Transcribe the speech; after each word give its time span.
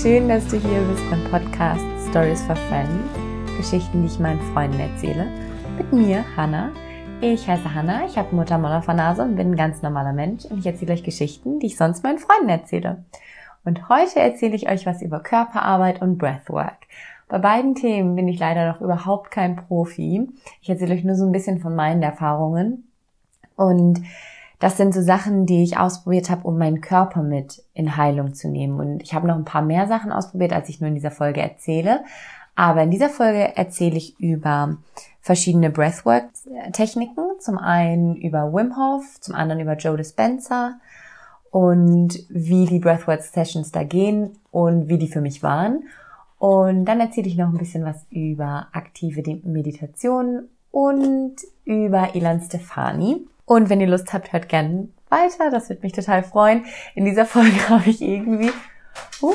Schön, 0.00 0.30
dass 0.30 0.46
du 0.48 0.56
hier 0.56 0.80
bist 0.80 1.10
beim 1.10 1.22
Podcast 1.24 1.84
Stories 2.08 2.40
for 2.44 2.56
Friends. 2.56 2.90
Geschichten, 3.58 4.00
die 4.00 4.06
ich 4.06 4.18
meinen 4.18 4.40
Freunden 4.54 4.80
erzähle. 4.80 5.26
Mit 5.76 5.92
mir, 5.92 6.24
Hannah. 6.38 6.72
Ich 7.20 7.46
heiße 7.46 7.74
Hannah, 7.74 8.06
ich 8.06 8.16
habe 8.16 8.34
Mutter 8.34 8.56
Monophonase 8.56 9.20
und 9.20 9.36
bin 9.36 9.50
ein 9.50 9.56
ganz 9.56 9.82
normaler 9.82 10.14
Mensch 10.14 10.46
und 10.46 10.60
ich 10.60 10.66
erzähle 10.66 10.94
euch 10.94 11.02
Geschichten, 11.02 11.58
die 11.58 11.66
ich 11.66 11.76
sonst 11.76 12.02
meinen 12.02 12.18
Freunden 12.18 12.48
erzähle. 12.48 13.04
Und 13.66 13.90
heute 13.90 14.20
erzähle 14.20 14.56
ich 14.56 14.70
euch 14.70 14.86
was 14.86 15.02
über 15.02 15.20
Körperarbeit 15.20 16.00
und 16.00 16.16
Breathwork. 16.16 16.78
Bei 17.28 17.36
beiden 17.36 17.74
Themen 17.74 18.16
bin 18.16 18.26
ich 18.26 18.38
leider 18.38 18.72
noch 18.72 18.80
überhaupt 18.80 19.30
kein 19.30 19.56
Profi. 19.56 20.30
Ich 20.62 20.70
erzähle 20.70 20.94
euch 20.94 21.04
nur 21.04 21.16
so 21.16 21.26
ein 21.26 21.32
bisschen 21.32 21.60
von 21.60 21.76
meinen 21.76 22.02
Erfahrungen. 22.02 22.88
Und 23.54 24.00
das 24.60 24.76
sind 24.76 24.94
so 24.94 25.02
Sachen, 25.02 25.46
die 25.46 25.64
ich 25.64 25.78
ausprobiert 25.78 26.30
habe, 26.30 26.46
um 26.46 26.58
meinen 26.58 26.82
Körper 26.82 27.22
mit 27.22 27.64
in 27.72 27.96
Heilung 27.96 28.34
zu 28.34 28.48
nehmen. 28.48 28.78
Und 28.78 29.02
ich 29.02 29.14
habe 29.14 29.26
noch 29.26 29.36
ein 29.36 29.46
paar 29.46 29.62
mehr 29.62 29.88
Sachen 29.88 30.12
ausprobiert, 30.12 30.52
als 30.52 30.68
ich 30.68 30.80
nur 30.80 30.88
in 30.88 30.94
dieser 30.94 31.10
Folge 31.10 31.40
erzähle. 31.40 32.04
Aber 32.54 32.82
in 32.82 32.90
dieser 32.90 33.08
Folge 33.08 33.56
erzähle 33.56 33.96
ich 33.96 34.20
über 34.20 34.76
verschiedene 35.22 35.70
Breathwork-Techniken. 35.70 37.40
Zum 37.40 37.56
einen 37.56 38.16
über 38.16 38.52
Wim 38.52 38.76
Hof, 38.76 39.18
zum 39.20 39.34
anderen 39.34 39.62
über 39.62 39.76
Joe 39.76 39.96
Dispenza 39.96 40.74
und 41.50 42.18
wie 42.28 42.66
die 42.66 42.80
Breathwork-Sessions 42.80 43.72
da 43.72 43.82
gehen 43.82 44.38
und 44.50 44.88
wie 44.88 44.98
die 44.98 45.08
für 45.08 45.22
mich 45.22 45.42
waren. 45.42 45.84
Und 46.38 46.84
dann 46.84 47.00
erzähle 47.00 47.28
ich 47.28 47.36
noch 47.36 47.48
ein 47.48 47.58
bisschen 47.58 47.84
was 47.84 48.06
über 48.10 48.68
aktive 48.72 49.22
Meditation 49.42 50.48
und 50.70 51.36
über 51.64 52.14
Ilan 52.14 52.42
Stefani. 52.42 53.26
Und 53.50 53.68
wenn 53.68 53.80
ihr 53.80 53.88
Lust 53.88 54.12
habt, 54.12 54.32
hört 54.32 54.48
gerne 54.48 54.90
weiter. 55.08 55.50
Das 55.50 55.68
wird 55.68 55.82
mich 55.82 55.90
total 55.90 56.22
freuen. 56.22 56.66
In 56.94 57.04
dieser 57.04 57.26
Folge 57.26 57.50
habe 57.68 57.90
ich 57.90 58.00
irgendwie, 58.00 58.52
uh, 59.20 59.34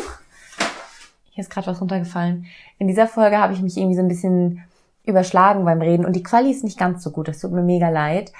hier 1.31 1.41
ist 1.41 1.49
gerade 1.49 1.67
was 1.67 1.81
runtergefallen. 1.81 2.45
In 2.77 2.87
dieser 2.87 3.07
Folge 3.07 3.37
habe 3.37 3.51
ich 3.51 3.61
mich 3.61 3.75
irgendwie 3.75 3.97
so 3.97 4.01
ein 4.01 4.07
bisschen 4.07 4.63
überschlagen 5.03 5.65
beim 5.65 5.81
Reden 5.81 6.05
und 6.05 6.15
die 6.15 6.23
Quali 6.23 6.49
ist 6.49 6.63
nicht 6.63 6.79
ganz 6.79 7.03
so 7.03 7.11
gut. 7.11 7.27
Das 7.27 7.41
tut 7.41 7.51
mir 7.51 7.61
mega 7.61 7.89
leid. 7.89 8.31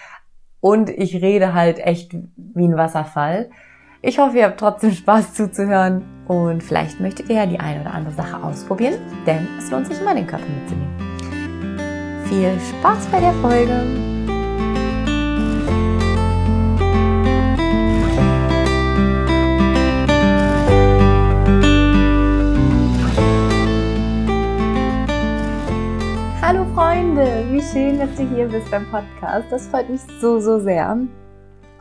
Und 0.62 0.90
ich 0.90 1.22
rede 1.22 1.54
halt 1.54 1.80
echt 1.80 2.16
wie 2.38 2.68
ein 2.70 2.78
Wasserfall. 2.78 3.50
Ich 4.02 4.18
hoffe, 4.18 4.38
ihr 4.38 4.46
habt 4.46 4.62
trotzdem 4.62 4.94
Spaß 4.94 5.34
zuzuhören 5.34 6.06
und 6.30 6.64
vielleicht 6.64 7.02
möchtet 7.02 7.28
ihr 7.28 7.36
ja 7.36 7.46
die 7.48 7.60
eine 7.60 7.82
oder 7.82 7.94
andere 7.94 8.14
Sache 8.14 8.42
ausprobieren, 8.42 9.02
denn 9.28 9.46
es 9.58 9.70
lohnt 9.70 9.88
sich 9.88 10.00
immer, 10.00 10.16
den 10.16 10.26
Körper 10.26 10.46
mitzunehmen. 10.48 12.24
Viel 12.30 12.58
Spaß 12.62 13.08
bei 13.08 13.20
der 13.20 13.34
Folge! 13.34 14.35
Wie 27.56 27.62
schön, 27.62 27.98
dass 27.98 28.14
du 28.18 28.30
hier 28.36 28.50
bist 28.50 28.70
beim 28.70 28.86
Podcast. 28.92 29.50
Das 29.50 29.68
freut 29.68 29.90
mich 29.90 30.02
so, 30.20 30.42
so 30.42 30.60
sehr. 30.60 31.00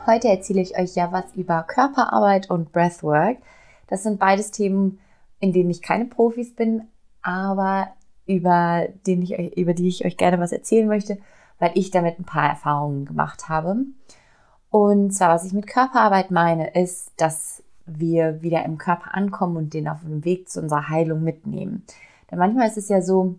Heute 0.05 0.29
erzähle 0.29 0.61
ich 0.61 0.79
euch 0.79 0.95
ja 0.95 1.11
was 1.11 1.25
über 1.35 1.63
Körperarbeit 1.63 2.49
und 2.49 2.71
Breathwork. 2.71 3.39
Das 3.87 4.03
sind 4.03 4.17
beides 4.17 4.51
Themen, 4.51 4.99
in 5.41 5.51
denen 5.51 5.69
ich 5.69 5.81
keine 5.81 6.05
Profis 6.05 6.55
bin, 6.55 6.87
aber 7.21 7.89
über, 8.25 8.87
den 9.05 9.21
ich, 9.21 9.37
über 9.57 9.73
die 9.73 9.89
ich 9.89 10.05
euch 10.05 10.15
gerne 10.15 10.39
was 10.39 10.53
erzählen 10.53 10.87
möchte, 10.87 11.17
weil 11.59 11.71
ich 11.73 11.91
damit 11.91 12.19
ein 12.19 12.25
paar 12.25 12.47
Erfahrungen 12.47 13.03
gemacht 13.03 13.49
habe. 13.49 13.75
Und 14.69 15.11
zwar, 15.11 15.35
was 15.35 15.43
ich 15.43 15.51
mit 15.51 15.67
Körperarbeit 15.67 16.31
meine, 16.31 16.69
ist, 16.73 17.11
dass 17.17 17.63
wir 17.85 18.41
wieder 18.41 18.63
im 18.63 18.77
Körper 18.77 19.13
ankommen 19.13 19.57
und 19.57 19.73
den 19.73 19.89
auf 19.89 19.99
dem 20.03 20.23
Weg 20.23 20.47
zu 20.47 20.61
unserer 20.61 20.87
Heilung 20.87 21.21
mitnehmen. 21.21 21.83
Denn 22.31 22.39
manchmal 22.39 22.67
ist 22.67 22.77
es 22.77 22.87
ja 22.87 23.01
so, 23.01 23.35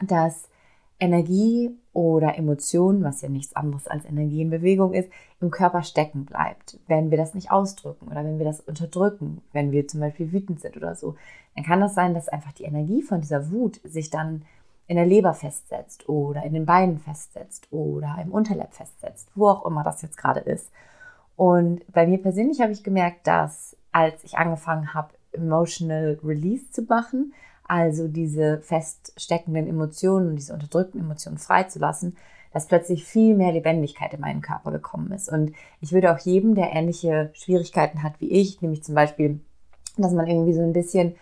dass 0.00 0.48
Energie 0.98 1.76
oder 1.92 2.36
Emotion, 2.38 3.04
was 3.04 3.20
ja 3.20 3.28
nichts 3.28 3.54
anderes 3.54 3.86
als 3.86 4.04
Energie 4.06 4.42
in 4.42 4.50
Bewegung 4.50 4.94
ist, 4.94 5.10
im 5.40 5.50
Körper 5.50 5.82
stecken 5.82 6.24
bleibt. 6.24 6.78
Wenn 6.86 7.10
wir 7.10 7.18
das 7.18 7.34
nicht 7.34 7.50
ausdrücken 7.50 8.08
oder 8.08 8.24
wenn 8.24 8.38
wir 8.38 8.46
das 8.46 8.60
unterdrücken, 8.60 9.42
wenn 9.52 9.72
wir 9.72 9.86
zum 9.88 10.00
Beispiel 10.00 10.32
wütend 10.32 10.60
sind 10.60 10.76
oder 10.76 10.94
so, 10.94 11.16
dann 11.54 11.64
kann 11.64 11.80
das 11.80 11.94
sein, 11.94 12.14
dass 12.14 12.28
einfach 12.28 12.52
die 12.52 12.64
Energie 12.64 13.02
von 13.02 13.20
dieser 13.20 13.50
Wut 13.50 13.80
sich 13.84 14.10
dann 14.10 14.42
in 14.86 14.96
der 14.96 15.06
Leber 15.06 15.34
festsetzt 15.34 16.08
oder 16.08 16.44
in 16.44 16.54
den 16.54 16.64
Beinen 16.64 16.98
festsetzt 16.98 17.66
oder 17.72 18.16
im 18.22 18.30
Unterleib 18.30 18.72
festsetzt, 18.72 19.28
wo 19.34 19.48
auch 19.48 19.66
immer 19.66 19.82
das 19.82 20.02
jetzt 20.02 20.16
gerade 20.16 20.40
ist. 20.40 20.70
Und 21.34 21.80
bei 21.92 22.06
mir 22.06 22.18
persönlich 22.18 22.60
habe 22.60 22.72
ich 22.72 22.84
gemerkt, 22.84 23.26
dass 23.26 23.76
als 23.92 24.24
ich 24.24 24.38
angefangen 24.38 24.94
habe, 24.94 25.14
Emotional 25.32 26.18
Release 26.24 26.70
zu 26.70 26.82
machen, 26.82 27.34
also 27.68 28.08
diese 28.08 28.60
feststeckenden 28.60 29.66
Emotionen 29.66 30.28
und 30.30 30.36
diese 30.36 30.54
unterdrückten 30.54 31.00
Emotionen 31.00 31.38
freizulassen, 31.38 32.16
dass 32.52 32.66
plötzlich 32.66 33.04
viel 33.04 33.34
mehr 33.34 33.52
Lebendigkeit 33.52 34.14
in 34.14 34.20
meinen 34.20 34.40
Körper 34.40 34.70
gekommen 34.70 35.12
ist. 35.12 35.28
Und 35.28 35.52
ich 35.80 35.92
würde 35.92 36.12
auch 36.12 36.18
jedem, 36.18 36.54
der 36.54 36.72
ähnliche 36.72 37.30
Schwierigkeiten 37.34 38.02
hat 38.02 38.20
wie 38.20 38.30
ich, 38.30 38.62
nämlich 38.62 38.82
zum 38.82 38.94
Beispiel, 38.94 39.40
dass 39.96 40.12
man 40.12 40.26
irgendwie 40.26 40.54
so 40.54 40.62
ein 40.62 40.72
bisschen 40.72 41.16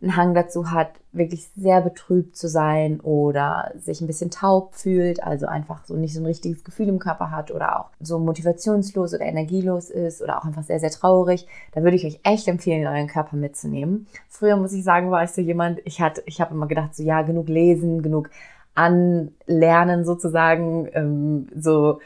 einen 0.00 0.16
Hang 0.16 0.34
dazu 0.34 0.70
hat, 0.70 0.90
wirklich 1.10 1.48
sehr 1.56 1.80
betrübt 1.80 2.36
zu 2.36 2.48
sein 2.48 3.00
oder 3.00 3.72
sich 3.76 4.00
ein 4.00 4.06
bisschen 4.06 4.30
taub 4.30 4.74
fühlt, 4.74 5.22
also 5.22 5.46
einfach 5.46 5.84
so 5.84 5.94
nicht 5.96 6.14
so 6.14 6.20
ein 6.20 6.26
richtiges 6.26 6.62
Gefühl 6.62 6.88
im 6.88 7.00
Körper 7.00 7.32
hat 7.32 7.50
oder 7.50 7.80
auch 7.80 7.90
so 7.98 8.20
motivationslos 8.20 9.14
oder 9.14 9.24
energielos 9.24 9.90
ist 9.90 10.22
oder 10.22 10.38
auch 10.38 10.44
einfach 10.44 10.62
sehr, 10.62 10.78
sehr 10.78 10.90
traurig, 10.90 11.48
da 11.72 11.82
würde 11.82 11.96
ich 11.96 12.06
euch 12.06 12.20
echt 12.22 12.46
empfehlen, 12.46 12.86
euren 12.86 13.08
Körper 13.08 13.36
mitzunehmen. 13.36 14.06
Früher 14.28 14.56
muss 14.56 14.72
ich 14.72 14.84
sagen, 14.84 15.10
war 15.10 15.24
ich 15.24 15.30
so 15.30 15.40
jemand, 15.40 15.80
ich 15.84 16.00
hatte, 16.00 16.22
ich 16.26 16.40
habe 16.40 16.54
immer 16.54 16.68
gedacht, 16.68 16.94
so 16.94 17.02
ja, 17.02 17.22
genug 17.22 17.48
lesen, 17.48 18.02
genug 18.02 18.30
anlernen 18.74 20.04
sozusagen, 20.04 20.88
ähm, 20.92 21.48
so 21.56 21.98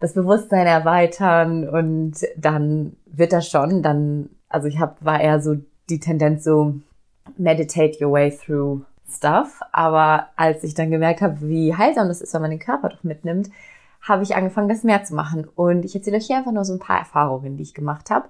das 0.00 0.14
Bewusstsein 0.14 0.66
erweitern 0.66 1.68
und 1.68 2.14
dann 2.36 2.96
wird 3.06 3.32
das 3.32 3.48
schon, 3.48 3.82
dann, 3.82 4.30
also 4.48 4.68
ich 4.68 4.78
habe, 4.78 4.94
war 5.00 5.20
eher 5.20 5.40
so 5.40 5.56
die 5.90 6.00
Tendenz 6.00 6.44
so, 6.44 6.74
meditate 7.36 8.04
your 8.04 8.12
way 8.12 8.30
through 8.30 8.82
stuff. 9.08 9.60
Aber 9.72 10.28
als 10.36 10.64
ich 10.64 10.74
dann 10.74 10.90
gemerkt 10.90 11.20
habe, 11.20 11.40
wie 11.40 11.74
heilsam 11.74 12.08
das 12.08 12.20
ist, 12.20 12.34
wenn 12.34 12.42
man 12.42 12.50
den 12.50 12.60
Körper 12.60 12.88
doch 12.88 13.04
mitnimmt, 13.04 13.50
habe 14.02 14.22
ich 14.22 14.36
angefangen, 14.36 14.68
das 14.68 14.84
mehr 14.84 15.04
zu 15.04 15.14
machen. 15.14 15.46
Und 15.54 15.84
ich 15.84 15.94
erzähle 15.94 16.18
euch 16.18 16.26
hier 16.26 16.36
einfach 16.36 16.52
nur 16.52 16.64
so 16.64 16.72
ein 16.72 16.78
paar 16.78 16.98
Erfahrungen, 16.98 17.56
die 17.56 17.62
ich 17.62 17.74
gemacht 17.74 18.10
habe, 18.10 18.28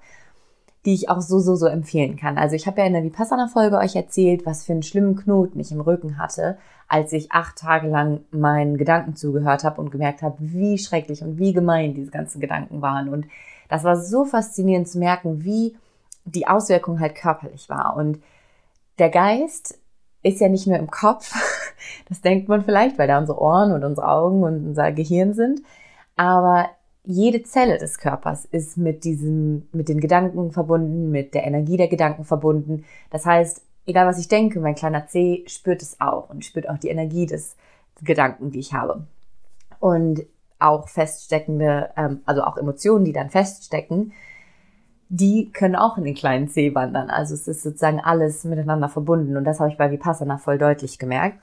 die 0.85 0.95
ich 0.95 1.11
auch 1.11 1.21
so, 1.21 1.41
so, 1.41 1.57
so 1.57 1.67
empfehlen 1.67 2.17
kann. 2.17 2.39
Also 2.39 2.55
ich 2.55 2.67
habe 2.67 2.81
ja 2.81 2.87
in 2.87 2.93
der 2.93 3.03
Vipassana-Folge 3.03 3.77
euch 3.79 3.97
erzählt, 3.97 4.47
was 4.47 4.65
für 4.65 4.73
einen 4.73 4.85
schlimmen 4.85 5.17
Knoten 5.17 5.59
ich 5.59 5.73
im 5.73 5.81
Rücken 5.81 6.19
hatte, 6.19 6.59
als 6.89 7.13
ich 7.13 7.33
acht 7.33 7.57
Tage 7.59 7.89
lang 7.89 8.21
meinen 8.31 8.77
Gedanken 8.77 9.17
zugehört 9.17 9.65
habe 9.65 9.81
und 9.81 9.91
gemerkt 9.91 10.23
habe, 10.23 10.37
wie 10.39 10.79
schrecklich 10.79 11.23
und 11.23 11.39
wie 11.39 11.53
gemein 11.53 11.95
diese 11.95 12.13
ganzen 12.13 12.41
Gedanken 12.41 12.83
waren. 12.83 13.09
Und 13.09 13.27
das 13.69 13.83
war 13.83 13.97
so 13.97 14.25
faszinierend 14.25 14.89
zu 14.89 14.99
merken, 14.99 15.45
wie 15.45 15.77
die 16.25 16.47
Auswirkung 16.47 17.01
halt 17.01 17.17
körperlich 17.17 17.69
war. 17.69 17.97
Und 17.97 18.21
der 18.99 19.11
Geist 19.11 19.79
ist 20.23 20.41
ja 20.41 20.49
nicht 20.49 20.67
nur 20.67 20.79
im 20.79 20.91
Kopf, 20.91 21.35
das 22.09 22.21
denkt 22.21 22.49
man 22.49 22.65
vielleicht, 22.65 22.99
weil 22.99 23.09
da 23.09 23.19
unsere 23.19 23.41
Ohren 23.41 23.73
und 23.73 23.85
unsere 23.85 24.09
Augen 24.09 24.43
und 24.43 24.67
unser 24.67 24.93
Gehirn 24.93 25.35
sind, 25.35 25.61
aber 26.17 26.71
jede 27.05 27.45
Zelle 27.45 27.79
des 27.79 27.99
Körpers 27.99 28.45
ist 28.47 28.77
mit 28.77 29.05
diesem, 29.05 29.69
mit 29.73 29.89
den 29.89 30.01
Gedanken 30.01 30.51
verbunden, 30.51 31.11
mit 31.11 31.35
der 31.35 31.45
Energie 31.47 31.77
der 31.77 31.87
Gedanken 31.87 32.25
verbunden. 32.25 32.85
Das 33.11 33.25
heißt, 33.25 33.63
egal 33.87 34.07
was 34.07 34.19
ich 34.19 34.27
denke, 34.27 34.59
mein 34.59 34.75
kleiner 34.75 35.07
C 35.07 35.45
spürt 35.47 35.83
es 35.83 36.01
auch 36.01 36.29
und 36.31 36.45
spürt 36.45 36.69
auch 36.69 36.79
die 36.79 36.89
Energie 36.89 37.27
des 37.27 37.57
Gedanken, 38.03 38.51
die 38.51 38.59
ich 38.59 38.73
habe. 38.73 39.07
Und 39.79 40.27
auch 40.59 40.89
feststeckende, 40.89 41.91
ähm, 41.97 42.23
also 42.27 42.43
auch 42.43 42.57
Emotionen, 42.57 43.05
die 43.05 43.13
dann 43.13 43.31
feststecken, 43.31 44.13
die 45.09 45.51
können 45.53 45.77
auch 45.77 45.99
in 45.99 46.05
den 46.05 46.15
kleinen 46.15 46.49
Zeh 46.49 46.75
wandern. 46.75 47.11
Also 47.11 47.35
es 47.35 47.47
ist 47.47 47.63
sozusagen 47.63 48.01
alles 48.01 48.45
miteinander 48.45 48.89
verbunden 48.89 49.37
und 49.37 49.45
das 49.45 49.61
habe 49.61 49.71
ich 49.71 49.77
bei 49.77 49.91
Vipassana 49.91 50.39
voll 50.39 50.59
deutlich 50.59 50.99
gemerkt. 50.99 51.39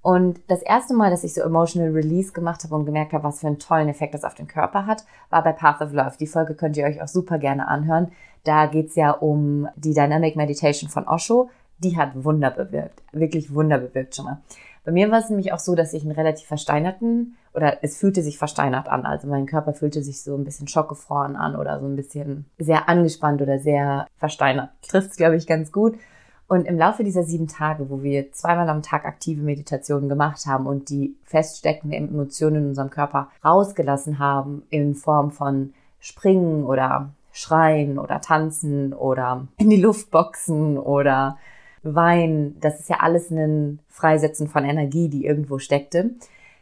Und 0.00 0.40
das 0.46 0.62
erste 0.62 0.94
Mal, 0.94 1.10
dass 1.10 1.24
ich 1.24 1.34
so 1.34 1.42
Emotional 1.42 1.90
Release 1.90 2.32
gemacht 2.32 2.62
habe 2.64 2.74
und 2.76 2.86
gemerkt 2.86 3.12
habe, 3.12 3.24
was 3.24 3.40
für 3.40 3.48
einen 3.48 3.58
tollen 3.58 3.88
Effekt 3.88 4.14
das 4.14 4.24
auf 4.24 4.34
den 4.34 4.46
Körper 4.46 4.86
hat, 4.86 5.04
war 5.28 5.42
bei 5.42 5.52
Path 5.52 5.80
of 5.80 5.92
Love. 5.92 6.14
Die 6.20 6.26
Folge 6.26 6.54
könnt 6.54 6.76
ihr 6.76 6.86
euch 6.86 7.02
auch 7.02 7.08
super 7.08 7.38
gerne 7.38 7.66
anhören. 7.66 8.12
Da 8.44 8.66
geht's 8.66 8.94
ja 8.94 9.10
um 9.10 9.68
die 9.76 9.94
Dynamic 9.94 10.36
Meditation 10.36 10.88
von 10.88 11.06
Osho. 11.08 11.50
Die 11.78 11.96
hat 11.96 12.24
Wunder 12.24 12.50
bewirkt. 12.50 13.02
Wirklich 13.12 13.52
Wunder 13.52 13.78
bewirkt 13.78 14.14
schon 14.14 14.26
mal. 14.26 14.38
Bei 14.84 14.92
mir 14.92 15.10
war 15.10 15.18
es 15.18 15.28
nämlich 15.28 15.52
auch 15.52 15.58
so, 15.58 15.74
dass 15.74 15.92
ich 15.92 16.02
einen 16.02 16.12
relativ 16.12 16.46
versteinerten 16.46 17.36
oder 17.58 17.78
es 17.82 17.98
fühlte 17.98 18.22
sich 18.22 18.38
versteinert 18.38 18.88
an. 18.88 19.04
Also 19.04 19.26
mein 19.26 19.46
Körper 19.46 19.72
fühlte 19.72 20.00
sich 20.00 20.22
so 20.22 20.36
ein 20.36 20.44
bisschen 20.44 20.68
schockgefroren 20.68 21.34
an 21.34 21.56
oder 21.56 21.80
so 21.80 21.86
ein 21.86 21.96
bisschen 21.96 22.46
sehr 22.56 22.88
angespannt 22.88 23.42
oder 23.42 23.58
sehr 23.58 24.06
versteinert. 24.16 24.70
Trifft 24.88 25.10
es, 25.10 25.16
glaube 25.16 25.34
ich, 25.34 25.48
ganz 25.48 25.72
gut. 25.72 25.98
Und 26.46 26.66
im 26.66 26.78
Laufe 26.78 27.02
dieser 27.02 27.24
sieben 27.24 27.48
Tage, 27.48 27.90
wo 27.90 28.04
wir 28.04 28.30
zweimal 28.30 28.68
am 28.68 28.80
Tag 28.82 29.06
aktive 29.06 29.42
Meditationen 29.42 30.08
gemacht 30.08 30.46
haben 30.46 30.66
und 30.66 30.88
die 30.88 31.16
feststeckenden 31.24 32.08
Emotionen 32.08 32.62
in 32.62 32.68
unserem 32.68 32.90
Körper 32.90 33.28
rausgelassen 33.44 34.20
haben 34.20 34.62
in 34.70 34.94
Form 34.94 35.32
von 35.32 35.74
Springen 35.98 36.62
oder 36.62 37.10
schreien 37.32 37.98
oder 37.98 38.20
tanzen 38.20 38.94
oder 38.94 39.48
in 39.58 39.68
die 39.68 39.82
Luft 39.82 40.12
boxen 40.12 40.78
oder 40.78 41.38
weinen. 41.82 42.58
Das 42.60 42.78
ist 42.78 42.88
ja 42.88 42.98
alles 43.00 43.30
ein 43.30 43.80
Freisetzen 43.88 44.46
von 44.46 44.64
Energie, 44.64 45.08
die 45.08 45.26
irgendwo 45.26 45.58
steckte. 45.58 46.12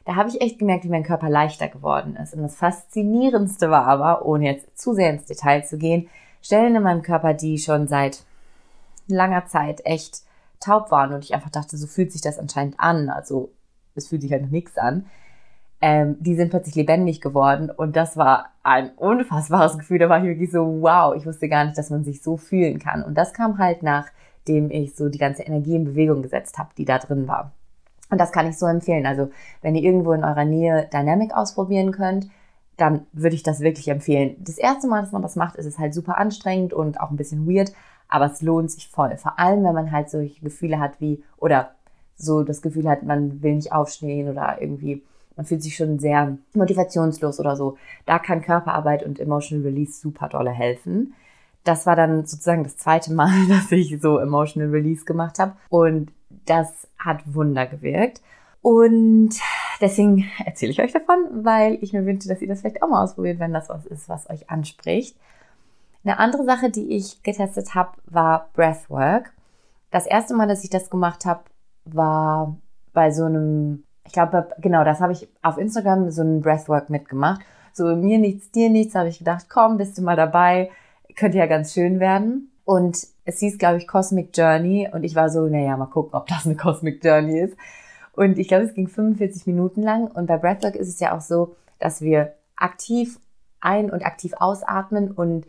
Da 0.06 0.14
habe 0.14 0.28
ich 0.28 0.40
echt 0.40 0.58
gemerkt, 0.58 0.84
wie 0.84 0.88
mein 0.88 1.02
Körper 1.02 1.28
leichter 1.28 1.68
geworden 1.68 2.16
ist. 2.16 2.32
Und 2.32 2.42
das 2.42 2.56
Faszinierendste 2.56 3.70
war 3.70 3.86
aber, 3.86 4.24
ohne 4.24 4.46
jetzt 4.46 4.78
zu 4.78 4.94
sehr 4.94 5.10
ins 5.10 5.26
Detail 5.26 5.64
zu 5.64 5.76
gehen, 5.76 6.08
Stellen 6.40 6.76
in 6.76 6.82
meinem 6.84 7.02
Körper, 7.02 7.34
die 7.34 7.58
schon 7.58 7.88
seit 7.88 8.22
langer 9.08 9.46
Zeit 9.46 9.84
echt 9.84 10.22
taub 10.60 10.92
waren 10.92 11.12
und 11.12 11.24
ich 11.24 11.34
einfach 11.34 11.50
dachte, 11.50 11.76
so 11.76 11.88
fühlt 11.88 12.12
sich 12.12 12.20
das 12.20 12.38
anscheinend 12.38 12.78
an. 12.78 13.10
Also 13.10 13.50
es 13.96 14.08
fühlt 14.08 14.22
sich 14.22 14.30
halt 14.30 14.42
noch 14.42 14.50
nichts 14.50 14.78
an. 14.78 15.06
Ähm, 15.80 16.16
die 16.20 16.36
sind 16.36 16.50
plötzlich 16.50 16.76
lebendig 16.76 17.20
geworden 17.20 17.68
und 17.68 17.96
das 17.96 18.16
war 18.16 18.50
ein 18.62 18.90
unfassbares 18.96 19.76
Gefühl. 19.76 19.98
Da 19.98 20.08
war 20.08 20.18
ich 20.18 20.24
wirklich 20.24 20.52
so, 20.52 20.82
wow, 20.82 21.16
ich 21.16 21.26
wusste 21.26 21.48
gar 21.48 21.64
nicht, 21.64 21.76
dass 21.76 21.90
man 21.90 22.04
sich 22.04 22.22
so 22.22 22.36
fühlen 22.36 22.78
kann. 22.78 23.02
Und 23.02 23.16
das 23.16 23.34
kam 23.34 23.58
halt 23.58 23.82
nachdem 23.82 24.70
ich 24.70 24.94
so 24.94 25.08
die 25.08 25.18
ganze 25.18 25.42
Energie 25.42 25.74
in 25.74 25.84
Bewegung 25.84 26.22
gesetzt 26.22 26.58
habe, 26.58 26.70
die 26.78 26.84
da 26.84 26.98
drin 26.98 27.26
war. 27.26 27.52
Und 28.10 28.20
das 28.20 28.32
kann 28.32 28.48
ich 28.48 28.56
so 28.56 28.66
empfehlen. 28.66 29.06
Also 29.06 29.30
wenn 29.62 29.74
ihr 29.74 29.82
irgendwo 29.82 30.12
in 30.12 30.24
eurer 30.24 30.44
Nähe 30.44 30.88
Dynamic 30.92 31.34
ausprobieren 31.34 31.92
könnt, 31.92 32.28
dann 32.76 33.06
würde 33.12 33.34
ich 33.34 33.42
das 33.42 33.60
wirklich 33.60 33.88
empfehlen. 33.88 34.36
Das 34.38 34.58
erste 34.58 34.86
Mal, 34.86 35.00
dass 35.00 35.12
man 35.12 35.22
das 35.22 35.36
macht, 35.36 35.56
ist 35.56 35.66
es 35.66 35.78
halt 35.78 35.94
super 35.94 36.18
anstrengend 36.18 36.72
und 36.72 37.00
auch 37.00 37.10
ein 37.10 37.16
bisschen 37.16 37.48
weird, 37.48 37.72
aber 38.08 38.26
es 38.26 38.42
lohnt 38.42 38.70
sich 38.70 38.88
voll. 38.88 39.16
Vor 39.16 39.38
allem, 39.38 39.64
wenn 39.64 39.74
man 39.74 39.92
halt 39.92 40.10
solche 40.10 40.40
Gefühle 40.40 40.78
hat 40.78 41.00
wie, 41.00 41.22
oder 41.38 41.70
so 42.16 42.42
das 42.42 42.62
Gefühl 42.62 42.88
hat, 42.88 43.02
man 43.02 43.42
will 43.42 43.56
nicht 43.56 43.72
aufstehen 43.72 44.28
oder 44.28 44.60
irgendwie, 44.60 45.02
man 45.36 45.46
fühlt 45.46 45.62
sich 45.62 45.76
schon 45.76 45.98
sehr 45.98 46.38
motivationslos 46.54 47.40
oder 47.40 47.56
so. 47.56 47.76
Da 48.04 48.18
kann 48.18 48.42
Körperarbeit 48.42 49.04
und 49.04 49.18
Emotional 49.20 49.66
Release 49.66 50.00
super 50.00 50.28
dolle 50.28 50.50
helfen. 50.50 51.14
Das 51.64 51.84
war 51.84 51.96
dann 51.96 52.24
sozusagen 52.26 52.62
das 52.62 52.76
zweite 52.76 53.12
Mal, 53.12 53.32
dass 53.48 53.72
ich 53.72 54.00
so 54.00 54.18
Emotional 54.18 54.70
Release 54.70 55.04
gemacht 55.04 55.38
habe. 55.38 55.56
Und 55.68 56.12
das 56.46 56.88
hat 56.98 57.22
Wunder 57.34 57.66
gewirkt. 57.66 58.22
Und 58.62 59.30
deswegen 59.80 60.28
erzähle 60.44 60.72
ich 60.72 60.80
euch 60.80 60.92
davon, 60.92 61.44
weil 61.44 61.78
ich 61.82 61.92
mir 61.92 62.04
wünsche, 62.04 62.28
dass 62.28 62.42
ihr 62.42 62.48
das 62.48 62.60
vielleicht 62.60 62.82
auch 62.82 62.88
mal 62.88 63.04
ausprobiert, 63.04 63.38
wenn 63.38 63.52
das 63.52 63.68
was 63.68 63.86
ist, 63.86 64.08
was 64.08 64.28
euch 64.28 64.50
anspricht. 64.50 65.16
Eine 66.04 66.18
andere 66.18 66.44
Sache, 66.44 66.70
die 66.70 66.96
ich 66.96 67.22
getestet 67.22 67.74
habe, 67.74 67.92
war 68.06 68.48
Breathwork. 68.54 69.32
Das 69.90 70.06
erste 70.06 70.34
Mal, 70.34 70.48
dass 70.48 70.64
ich 70.64 70.70
das 70.70 70.90
gemacht 70.90 71.24
habe, 71.26 71.44
war 71.84 72.56
bei 72.92 73.10
so 73.10 73.24
einem, 73.24 73.84
ich 74.04 74.12
glaube, 74.12 74.48
genau, 74.58 74.84
das 74.84 75.00
habe 75.00 75.12
ich 75.12 75.28
auf 75.42 75.58
Instagram 75.58 76.10
so 76.10 76.22
einen 76.22 76.40
Breathwork 76.40 76.90
mitgemacht. 76.90 77.42
So 77.72 77.94
mir 77.94 78.18
nichts, 78.18 78.50
dir 78.50 78.70
nichts, 78.70 78.94
habe 78.94 79.08
ich 79.08 79.18
gedacht, 79.18 79.46
komm, 79.48 79.76
bist 79.76 79.98
du 79.98 80.02
mal 80.02 80.16
dabei, 80.16 80.70
könnte 81.14 81.38
ja 81.38 81.46
ganz 81.46 81.72
schön 81.72 82.00
werden. 82.00 82.50
Und 82.66 83.06
es 83.24 83.38
hieß, 83.38 83.58
glaube 83.58 83.78
ich, 83.78 83.86
Cosmic 83.86 84.36
Journey 84.36 84.88
und 84.92 85.04
ich 85.04 85.14
war 85.14 85.30
so, 85.30 85.46
naja, 85.46 85.76
mal 85.76 85.86
gucken, 85.86 86.14
ob 86.14 86.26
das 86.26 86.46
eine 86.46 86.56
Cosmic 86.56 87.02
Journey 87.02 87.38
ist. 87.38 87.56
Und 88.12 88.38
ich 88.38 88.48
glaube, 88.48 88.64
es 88.64 88.74
ging 88.74 88.88
45 88.88 89.46
Minuten 89.46 89.82
lang 89.82 90.08
und 90.08 90.26
bei 90.26 90.36
Breathwork 90.36 90.74
ist 90.74 90.88
es 90.88 90.98
ja 90.98 91.16
auch 91.16 91.20
so, 91.20 91.54
dass 91.78 92.00
wir 92.00 92.34
aktiv 92.56 93.20
ein- 93.60 93.90
und 93.90 94.04
aktiv 94.04 94.34
ausatmen 94.36 95.12
und 95.12 95.46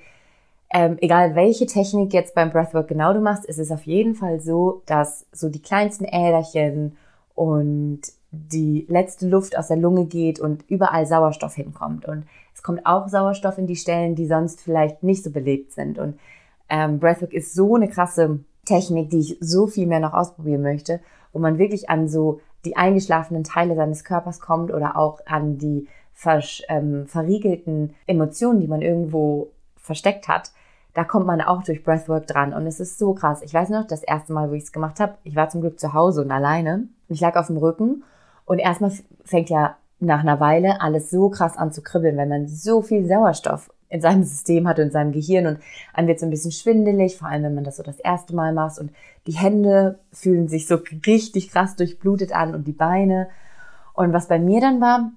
ähm, 0.70 0.98
egal 1.02 1.34
welche 1.34 1.66
Technik 1.66 2.14
jetzt 2.14 2.36
beim 2.36 2.52
Breathwork 2.52 2.88
genau 2.88 3.14
du 3.14 3.20
machst, 3.20 3.46
ist 3.46 3.58
es 3.58 3.72
auf 3.72 3.84
jeden 3.84 4.14
Fall 4.14 4.40
so, 4.40 4.84
dass 4.86 5.26
so 5.32 5.50
die 5.50 5.62
kleinsten 5.62 6.06
Äderchen 6.06 6.98
und 7.34 8.02
die 8.32 8.86
letzte 8.90 9.28
Luft 9.28 9.58
aus 9.58 9.70
der 9.70 9.78
Lunge 9.78 10.06
geht 10.06 10.40
und 10.40 10.70
überall 10.70 11.08
Sauerstoff 11.08 11.56
hinkommt. 11.56 12.06
Und 12.06 12.26
es 12.54 12.62
kommt 12.62 12.86
auch 12.86 13.08
Sauerstoff 13.08 13.58
in 13.58 13.66
die 13.66 13.76
Stellen, 13.76 14.16
die 14.16 14.28
sonst 14.28 14.62
vielleicht 14.62 15.02
nicht 15.02 15.24
so 15.24 15.32
belebt 15.32 15.72
sind. 15.72 15.98
Und 15.98 16.20
ähm, 16.70 17.00
Breathwork 17.00 17.34
ist 17.34 17.54
so 17.54 17.76
eine 17.76 17.88
krasse 17.88 18.40
Technik, 18.66 19.10
die 19.10 19.20
ich 19.20 19.38
so 19.40 19.68
viel 19.68 19.88
mehr 19.88 20.00
noch 20.00 20.14
ausprobieren 20.14 20.62
möchte, 20.62 21.00
wo 21.34 21.40
man 21.40 21.58
wirklich 21.58 21.90
an 21.90 22.08
so 22.08 22.42
die 22.66 22.76
eingeschlafenen 22.76 23.44
Teile 23.44 23.76
seines 23.76 24.04
Körpers 24.04 24.40
kommt 24.40 24.74
oder 24.74 24.98
auch 24.98 25.20
an 25.26 25.58
die 25.58 25.88
ähm, 26.68 27.06
verriegelten 27.08 27.96
Emotionen, 28.08 28.60
die 28.60 28.68
man 28.68 28.82
irgendwo 28.82 29.52
versteckt 29.78 30.28
hat, 30.28 30.52
da 30.94 31.04
kommt 31.04 31.28
man 31.28 31.42
auch 31.42 31.64
durch 31.64 31.84
Breathwork 31.84 32.26
dran. 32.26 32.54
Und 32.54 32.66
es 32.66 32.80
ist 32.80 32.98
so 32.98 33.14
krass. 33.14 33.42
Ich 33.44 33.54
weiß 33.54 33.70
noch, 33.70 33.86
das 33.86 34.04
erste 34.04 34.34
Mal, 34.34 34.50
wo 34.50 34.56
ich 34.56 34.64
es 34.64 34.72
gemacht 34.72 35.00
habe, 35.00 35.14
ich 35.24 35.36
war 35.36 35.48
zum 35.48 35.62
Glück 35.62 35.80
zu 35.80 35.94
Hause 35.94 36.22
und 36.22 36.32
alleine. 36.32 36.88
Ich 37.08 37.22
lag 37.22 37.36
auf 37.36 37.48
dem 37.48 37.58
Rücken 37.58 38.04
und 38.46 38.60
erstmal 38.60 38.92
fängt 39.24 39.50
ja 39.50 39.78
nach 40.00 40.22
einer 40.22 40.40
Weile 40.40 40.82
alles 40.82 41.10
so 41.10 41.30
krass 41.30 41.56
an 41.56 41.72
zu 41.72 41.82
kribbeln, 41.82 42.18
wenn 42.18 42.30
man 42.30 42.48
so 42.48 42.82
viel 42.82 43.08
Sauerstoff 43.08 43.70
in 43.90 44.02
seinem 44.02 44.24
System 44.24 44.68
hat 44.68 44.80
und 44.80 44.86
in 44.86 44.92
seinem 44.92 45.12
Gehirn 45.12 45.48
und 45.48 45.60
einem 45.94 46.08
wird 46.08 46.20
so 46.20 46.26
ein 46.26 46.30
bisschen 46.30 46.52
schwindelig, 46.52 47.18
vor 47.18 47.30
allem 47.30 47.44
wenn 47.44 47.56
man 47.56 47.64
das 47.64 47.78
so 47.78 47.84
das 47.84 48.00
erste 48.00 48.36
Mal 48.36 48.54
macht 48.54 48.80
und 48.80 48.92
die 49.28 49.34
Hände 49.34 50.00
fühlen 50.12 50.48
sich 50.48 50.68
so 50.68 50.80
richtig 51.06 51.52
krass 51.52 51.76
durchblutet 51.76 52.34
an 52.34 52.54
und 52.54 52.68
die 52.68 52.74
Beine. 52.74 53.30
Und 53.94 54.14
was 54.14 54.28
bei 54.28 54.40
mir 54.40 54.62
dann 54.62 54.82
war, 54.82 55.12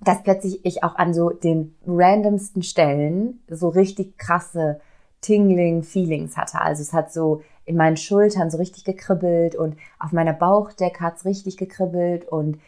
dass 0.00 0.22
plötzlich 0.22 0.64
ich 0.64 0.84
auch 0.84 0.96
an 0.96 1.14
so 1.14 1.30
den 1.30 1.74
randomsten 1.86 2.62
Stellen 2.62 3.40
so 3.48 3.68
richtig 3.68 4.18
krasse 4.18 4.80
tingling 5.20 5.82
Feelings 5.82 6.36
hatte. 6.36 6.60
Also 6.60 6.82
es 6.82 6.92
hat 6.92 7.12
so 7.12 7.42
in 7.64 7.76
meinen 7.76 7.96
Schultern 7.96 8.50
so 8.50 8.58
richtig 8.58 8.84
gekribbelt 8.84 9.56
und 9.56 9.76
auf 9.98 10.12
meiner 10.12 10.32
Bauchdecke 10.32 11.00
hat 11.00 11.16
es 11.16 11.24
richtig 11.24 11.56
gekribbelt 11.56 12.26
und 12.28 12.58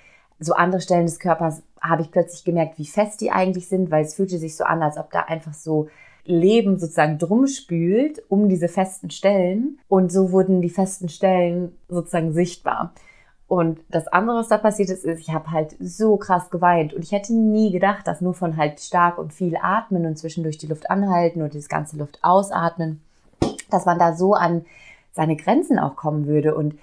so 0.41 0.55
andere 0.55 0.81
Stellen 0.81 1.06
des 1.06 1.19
Körpers 1.19 1.62
habe 1.81 2.03
ich 2.03 2.11
plötzlich 2.11 2.45
gemerkt, 2.45 2.79
wie 2.79 2.87
fest 2.87 3.21
die 3.21 3.31
eigentlich 3.31 3.69
sind, 3.69 3.91
weil 3.91 4.05
es 4.05 4.15
fühlte 4.15 4.39
sich 4.39 4.57
so 4.57 4.65
an, 4.65 4.83
als 4.83 4.99
ob 4.99 5.11
da 5.11 5.21
einfach 5.21 5.55
so 5.55 5.89
Leben 6.25 6.79
sozusagen 6.79 7.19
drum 7.19 7.47
spült 7.47 8.23
um 8.29 8.49
diese 8.49 8.69
festen 8.69 9.11
Stellen 9.11 9.79
und 9.89 10.13
so 10.13 10.31
wurden 10.31 10.61
die 10.61 10.69
festen 10.69 11.09
Stellen 11.09 11.73
sozusagen 11.89 12.33
sichtbar. 12.33 12.93
Und 13.49 13.81
das 13.89 14.07
andere, 14.09 14.41
was 14.41 14.49
da 14.49 14.59
passiert 14.59 14.91
ist, 14.91 15.07
ist, 15.07 15.21
ich 15.21 15.31
habe 15.31 15.51
halt 15.51 15.75
so 15.81 16.19
krass 16.19 16.51
geweint. 16.51 16.93
Und 16.93 17.03
ich 17.03 17.13
hätte 17.13 17.33
nie 17.33 17.73
gedacht, 17.73 18.07
dass 18.07 18.21
nur 18.21 18.35
von 18.35 18.59
halt 18.59 18.79
stark 18.79 19.17
und 19.17 19.33
viel 19.33 19.57
atmen 19.57 20.05
und 20.05 20.19
zwischendurch 20.19 20.59
die 20.59 20.67
Luft 20.67 20.91
anhalten 20.91 21.41
und 21.41 21.55
das 21.55 21.71
ganze 21.71 21.97
Luft 21.97 22.19
ausatmen, 22.21 23.01
dass 23.70 23.87
man 23.87 23.99
da 23.99 24.15
so 24.15 24.35
an 24.35 24.67
seine 25.13 25.35
Grenzen 25.35 25.79
auch 25.79 25.97
kommen 25.97 26.27
würde. 26.27 26.55
Und 26.55 26.79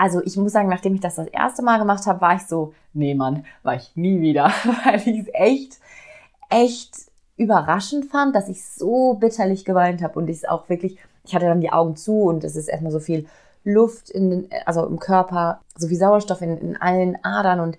also 0.00 0.22
ich 0.24 0.34
muss 0.38 0.52
sagen, 0.52 0.70
nachdem 0.70 0.94
ich 0.94 1.02
das 1.02 1.16
das 1.16 1.26
erste 1.26 1.60
Mal 1.62 1.78
gemacht 1.78 2.06
habe, 2.06 2.22
war 2.22 2.34
ich 2.34 2.46
so, 2.46 2.72
nee 2.94 3.14
Mann, 3.14 3.44
war 3.62 3.74
ich 3.74 3.94
nie 3.96 4.22
wieder, 4.22 4.46
weil 4.84 4.96
ich 5.06 5.18
es 5.18 5.28
echt, 5.34 5.78
echt 6.48 6.94
überraschend 7.36 8.06
fand, 8.06 8.34
dass 8.34 8.48
ich 8.48 8.64
so 8.64 9.12
bitterlich 9.20 9.66
geweint 9.66 10.02
habe 10.02 10.18
und 10.18 10.30
ich 10.30 10.38
es 10.38 10.44
auch 10.46 10.70
wirklich, 10.70 10.96
ich 11.26 11.34
hatte 11.34 11.44
dann 11.44 11.60
die 11.60 11.70
Augen 11.70 11.96
zu 11.96 12.22
und 12.22 12.44
es 12.44 12.56
ist 12.56 12.68
erstmal 12.68 12.92
so 12.92 12.98
viel 12.98 13.26
Luft 13.62 14.08
in 14.08 14.30
den, 14.30 14.48
also 14.64 14.86
im 14.86 14.98
Körper, 14.98 15.60
so 15.76 15.90
wie 15.90 15.96
Sauerstoff 15.96 16.40
in, 16.40 16.56
in 16.56 16.76
allen 16.80 17.22
Adern 17.22 17.60
und 17.60 17.76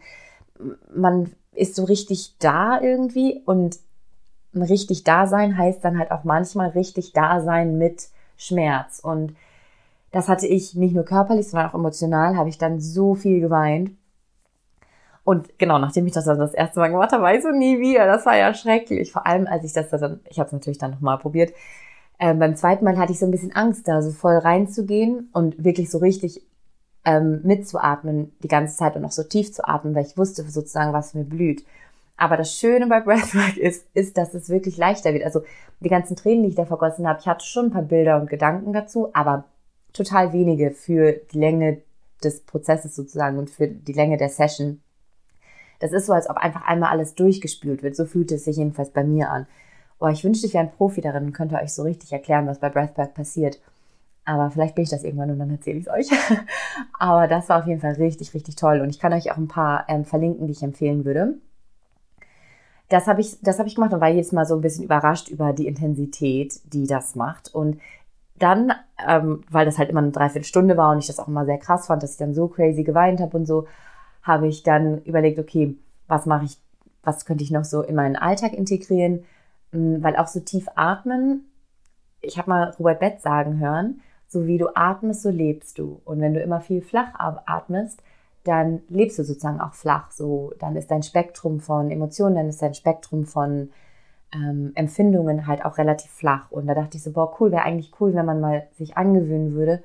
man 0.94 1.32
ist 1.54 1.76
so 1.76 1.86
richtig 1.86 2.36
da 2.38 2.80
irgendwie 2.80 3.42
und 3.48 3.80
richtig 4.54 5.04
da 5.06 5.26
sein 5.26 5.58
heißt 5.58 5.84
dann 5.84 5.98
halt 5.98 6.12
auch 6.12 6.24
manchmal 6.24 6.70
richtig 6.70 7.14
da 7.14 7.42
sein 7.42 7.80
mit 7.80 8.10
Schmerz 8.38 9.00
und 9.00 9.36
das 10.12 10.28
hatte 10.28 10.48
ich 10.48 10.76
nicht 10.76 10.94
nur 10.94 11.06
körperlich, 11.06 11.50
sondern 11.50 11.70
auch 11.70 11.76
emotional, 11.76 12.36
habe 12.36 12.50
ich 12.50 12.58
dann 12.58 12.80
so 12.80 13.16
viel 13.16 13.40
geweint. 13.40 13.92
Und 15.24 15.58
genau, 15.60 15.78
nachdem 15.78 16.08
ich 16.08 16.14
das 16.14 16.26
dann 16.26 16.40
das 16.40 16.54
erste 16.54 16.80
Mal 16.80 16.90
gemacht 16.90 17.12
habe, 17.12 17.24
war 17.24 17.34
ich 17.34 17.44
nie 17.44 17.80
wieder. 17.80 18.08
Das 18.08 18.26
war 18.26 18.36
ja 18.36 18.54
schrecklich. 18.54 19.12
Vor 19.12 19.28
allem, 19.28 19.48
als 19.48 19.64
ich 19.64 19.74
das 19.74 19.90
dann, 19.90 20.20
ich 20.30 20.40
habe 20.40 20.48
es 20.48 20.54
natürlich 20.54 20.80
dann 20.80 20.92
nochmal 20.92 21.20
probiert, 21.20 21.54
ähm, 22.20 22.40
beim 22.40 22.56
zweiten 22.56 22.86
Mal 22.86 22.98
hatte 22.98 23.12
ich 23.12 23.20
so 23.20 23.26
ein 23.26 23.32
bisschen 23.32 23.56
Angst, 23.56 23.88
da 23.88 24.02
so 24.02 24.12
voll 24.12 24.38
reinzugehen 24.38 25.30
und 25.34 25.64
wirklich 25.64 25.90
so 25.90 26.00
richtig 26.00 26.46
ähm, 27.06 27.42
mitzuatmen 27.44 28.32
die 28.44 28.48
ganze 28.48 28.78
Zeit 28.78 28.96
und 28.96 29.06
auch 29.06 29.12
so 29.12 29.24
tief 29.24 29.52
zu 29.52 29.68
atmen, 29.68 29.96
weil 29.96 30.06
ich 30.06 30.18
wusste 30.18 30.44
sozusagen, 30.44 30.94
was 30.94 31.14
mir 31.14 31.24
blüht. 31.24 31.66
Aber 32.18 32.38
das 32.38 32.54
Schöne 32.54 32.88
bei 32.88 33.00
Breathwork 33.02 33.58
ist, 33.58 33.88
ist, 33.94 34.18
dass 34.18 34.34
es 34.34 34.50
wirklich 34.50 34.78
leichter 34.78 35.14
wird. 35.14 35.24
Also 35.24 35.42
die 35.80 35.90
ganzen 35.90 36.16
Tränen, 36.16 36.44
die 36.44 36.50
ich 36.50 36.56
da 36.56 36.66
vergossen 36.66 37.08
habe, 37.08 37.20
ich 37.20 37.28
hatte 37.28 37.46
schon 37.46 37.68
ein 37.68 37.72
paar 37.72 37.82
Bilder 37.82 38.20
und 38.22 38.30
Gedanken 38.30 38.74
dazu, 38.74 39.10
aber 39.14 39.46
total 39.94 40.34
wenige 40.34 40.72
für 40.72 41.14
die 41.34 41.40
Länge 41.40 41.82
des 42.24 42.42
Prozesses 42.42 42.96
sozusagen 42.96 43.38
und 43.38 43.50
für 43.50 43.68
die 43.68 43.94
Länge 43.94 44.18
der 44.18 44.30
Session. 44.30 44.82
Das 45.80 45.92
ist 45.92 46.06
so, 46.06 46.14
als 46.14 46.30
ob 46.30 46.38
einfach 46.38 46.66
einmal 46.66 46.92
alles 46.92 47.16
durchgespült 47.16 47.82
wird. 47.82 47.96
So 47.96 48.06
fühlt 48.06 48.32
es 48.32 48.46
sich 48.46 48.58
jedenfalls 48.58 48.92
bei 48.92 49.04
mir 49.04 49.30
an 49.30 49.48
boah, 50.02 50.10
ich 50.10 50.24
wünschte, 50.24 50.48
ich 50.48 50.56
wäre 50.56 50.64
ein 50.64 50.72
Profi 50.72 51.00
darin 51.00 51.26
und 51.26 51.34
könnte 51.34 51.56
euch 51.56 51.74
so 51.74 51.84
richtig 51.84 52.12
erklären, 52.12 52.48
was 52.48 52.60
bei 52.60 52.70
Breathwork 52.70 53.14
passiert. 53.14 53.62
Aber 54.26 54.50
vielleicht 54.50 54.74
bin 54.74 54.84
ich 54.84 54.90
das 54.90 55.04
irgendwann 55.04 55.30
und 55.30 55.38
dann 55.38 55.52
erzähle 55.52 55.78
ich 55.78 55.88
es 55.88 55.94
euch. 55.94 56.20
Aber 57.00 57.28
das 57.28 57.50
war 57.50 57.60
auf 57.60 57.68
jeden 57.68 57.82
Fall 57.82 57.94
richtig, 57.94 58.34
richtig 58.34 58.56
toll. 58.56 58.82
Und 58.82 58.90
ich 58.90 59.00
kann 59.00 59.14
euch 59.14 59.32
auch 59.32 59.38
ein 59.38 59.48
paar 59.48 59.86
ähm, 59.88 60.04
verlinken, 60.04 60.48
die 60.48 60.54
ich 60.54 60.64
empfehlen 60.64 61.06
würde. 61.06 61.36
Das 62.90 63.06
habe 63.06 63.22
ich, 63.22 63.38
habe 63.46 63.68
ich 63.68 63.76
gemacht 63.76 63.94
und 63.94 64.02
war 64.02 64.10
jedes 64.10 64.32
Mal 64.32 64.46
so 64.46 64.56
ein 64.56 64.62
bisschen 64.62 64.84
überrascht 64.84 65.30
über 65.30 65.54
die 65.54 65.68
Intensität, 65.68 66.60
die 66.74 66.88
das 66.88 67.16
macht. 67.16 67.54
Und 67.54 67.80
dann, 68.42 68.74
ähm, 69.08 69.44
weil 69.50 69.66
das 69.66 69.78
halt 69.78 69.90
immer 69.90 70.02
eine 70.02 70.12
Dreiviertelstunde 70.12 70.78
war 70.78 70.92
und 70.92 71.00
ich 71.00 71.08
das 71.08 71.20
auch 71.20 71.28
immer 71.28 71.46
sehr 71.46 71.58
krass 71.58 71.88
fand, 71.88 72.04
dass 72.04 72.14
ich 72.14 72.18
dann 72.18 72.34
so 72.34 72.48
crazy 72.48 72.84
geweint 72.84 73.20
habe 73.20 73.38
und 73.38 73.46
so, 73.46 73.68
habe 74.24 74.48
ich 74.48 74.64
dann 74.64 75.02
überlegt, 75.04 75.40
okay, 75.40 75.76
was 76.08 76.26
mache 76.26 76.46
ich, 76.46 76.58
was 77.04 77.26
könnte 77.26 77.44
ich 77.44 77.52
noch 77.52 77.66
so 77.66 77.82
in 77.82 77.96
meinen 77.96 78.16
Alltag 78.16 78.54
integrieren? 78.54 79.26
Mm, 79.72 80.04
weil 80.04 80.16
auch 80.16 80.28
so 80.28 80.40
tief 80.40 80.68
atmen 80.76 81.46
ich 82.22 82.38
habe 82.38 82.50
mal 82.50 82.76
Robert 82.80 83.00
Betz 83.00 83.24
sagen 83.24 83.60
hören, 83.60 84.02
so 84.28 84.48
wie 84.48 84.58
du 84.58 84.70
atmest, 84.76 85.24
so 85.24 85.30
lebst 85.30 85.78
du. 85.78 86.02
Und 86.06 86.22
wenn 86.22 86.34
du 86.34 86.42
immer 86.42 86.62
viel 86.62 86.82
flach 86.82 87.14
atmest, 87.46 88.02
dann 88.44 88.82
lebst 88.90 89.20
du 89.20 89.24
sozusagen 89.24 89.60
auch 89.60 89.74
flach. 89.74 90.12
So, 90.12 90.54
dann 90.60 90.76
ist 90.76 90.90
dein 90.90 91.04
Spektrum 91.04 91.60
von 91.60 91.92
Emotionen, 91.92 92.36
dann 92.36 92.50
ist 92.50 92.62
dein 92.62 92.74
Spektrum 92.74 93.26
von 93.26 93.72
ähm, 94.34 94.72
Empfindungen 94.76 95.48
halt 95.48 95.66
auch 95.66 95.78
relativ 95.78 96.12
flach. 96.12 96.52
Und 96.52 96.68
da 96.68 96.74
dachte 96.74 96.98
ich 96.98 97.04
so, 97.04 97.12
boah, 97.12 97.36
cool, 97.40 97.52
wäre 97.52 97.64
eigentlich 97.64 97.92
cool, 98.00 98.14
wenn 98.14 98.26
man 98.26 98.40
mal 98.40 98.68
sich 98.78 98.98
angewöhnen 98.98 99.54
würde, 99.54 99.84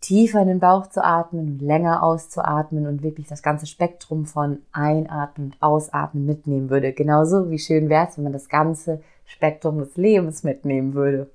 tiefer 0.00 0.42
in 0.42 0.48
den 0.48 0.60
Bauch 0.60 0.86
zu 0.86 1.04
atmen 1.04 1.48
und 1.48 1.62
länger 1.62 2.02
auszuatmen 2.02 2.86
und 2.86 3.02
wirklich 3.02 3.26
das 3.26 3.42
ganze 3.42 3.66
Spektrum 3.66 4.26
von 4.26 4.58
Einatmen 4.72 5.48
und 5.48 5.62
Ausatmen 5.62 6.24
mitnehmen 6.24 6.70
würde. 6.70 6.92
Genauso 6.92 7.50
wie 7.50 7.58
schön 7.58 7.88
wäre 7.88 8.06
es, 8.08 8.16
wenn 8.16 8.24
man 8.24 8.32
das 8.32 8.48
ganze 8.48 9.00
Spektrum 9.24 9.78
des 9.78 9.96
Lebens 9.96 10.44
mitnehmen 10.44 10.94
würde. 10.94 11.28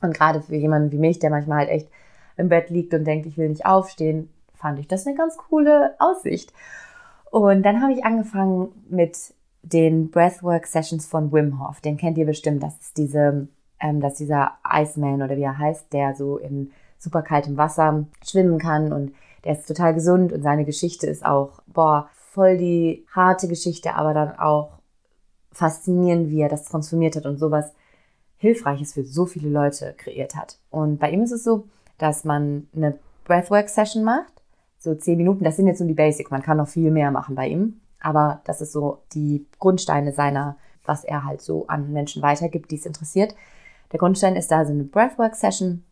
Und 0.00 0.14
gerade 0.14 0.40
für 0.42 0.56
jemanden 0.56 0.90
wie 0.90 0.98
mich, 0.98 1.20
der 1.20 1.30
manchmal 1.30 1.58
halt 1.58 1.70
echt 1.70 1.88
im 2.36 2.48
Bett 2.48 2.70
liegt 2.70 2.92
und 2.92 3.04
denkt, 3.04 3.26
ich 3.26 3.38
will 3.38 3.48
nicht 3.48 3.66
aufstehen, 3.66 4.30
fand 4.54 4.80
ich 4.80 4.88
das 4.88 5.06
eine 5.06 5.16
ganz 5.16 5.36
coole 5.36 5.94
Aussicht. 6.00 6.52
Und 7.30 7.62
dann 7.62 7.80
habe 7.80 7.92
ich 7.92 8.04
angefangen 8.04 8.68
mit 8.88 9.16
den 9.62 10.10
Breathwork 10.10 10.66
Sessions 10.66 11.06
von 11.06 11.32
Wim 11.32 11.60
Hof. 11.60 11.80
Den 11.80 11.96
kennt 11.96 12.18
ihr 12.18 12.26
bestimmt. 12.26 12.62
Das 12.62 12.78
ist 12.78 12.96
diese, 12.96 13.48
ähm, 13.80 14.00
das 14.00 14.12
ist 14.12 14.20
dieser 14.20 14.52
Iceman 14.68 15.22
oder 15.22 15.36
wie 15.36 15.42
er 15.42 15.58
heißt, 15.58 15.92
der 15.92 16.14
so 16.14 16.38
in 16.38 16.72
super 16.98 17.22
kaltem 17.22 17.56
Wasser 17.56 18.06
schwimmen 18.24 18.58
kann 18.58 18.92
und 18.92 19.12
der 19.44 19.54
ist 19.54 19.66
total 19.66 19.92
gesund 19.92 20.32
und 20.32 20.42
seine 20.42 20.64
Geschichte 20.64 21.06
ist 21.06 21.24
auch, 21.24 21.62
boah, 21.66 22.08
voll 22.14 22.56
die 22.56 23.04
harte 23.12 23.48
Geschichte, 23.48 23.94
aber 23.94 24.14
dann 24.14 24.38
auch 24.38 24.78
faszinierend, 25.52 26.30
wie 26.30 26.40
er 26.40 26.48
das 26.48 26.64
transformiert 26.64 27.16
hat 27.16 27.26
und 27.26 27.38
sowas 27.38 27.72
Hilfreiches 28.38 28.94
für 28.94 29.04
so 29.04 29.26
viele 29.26 29.48
Leute 29.48 29.94
kreiert 29.96 30.34
hat. 30.34 30.58
Und 30.70 30.98
bei 30.98 31.10
ihm 31.10 31.22
ist 31.22 31.32
es 31.32 31.44
so, 31.44 31.64
dass 31.98 32.24
man 32.24 32.68
eine 32.74 32.98
Breathwork-Session 33.24 34.02
macht, 34.02 34.32
so 34.78 34.94
zehn 34.94 35.16
Minuten, 35.16 35.44
das 35.44 35.56
sind 35.56 35.66
jetzt 35.66 35.80
nur 35.80 35.88
die 35.88 35.94
Basics, 35.94 36.30
man 36.30 36.42
kann 36.42 36.56
noch 36.56 36.68
viel 36.68 36.90
mehr 36.90 37.10
machen 37.10 37.34
bei 37.34 37.48
ihm, 37.48 37.81
aber 38.02 38.40
das 38.44 38.60
ist 38.60 38.72
so 38.72 39.02
die 39.12 39.46
Grundsteine 39.58 40.12
seiner, 40.12 40.56
was 40.84 41.04
er 41.04 41.24
halt 41.24 41.40
so 41.40 41.66
an 41.68 41.92
Menschen 41.92 42.22
weitergibt, 42.22 42.70
die 42.70 42.76
es 42.76 42.86
interessiert. 42.86 43.34
Der 43.92 43.98
Grundstein 43.98 44.36
ist 44.36 44.50
da 44.50 44.64
so 44.64 44.72
eine 44.72 44.84
Breathwork-Session, 44.84 45.84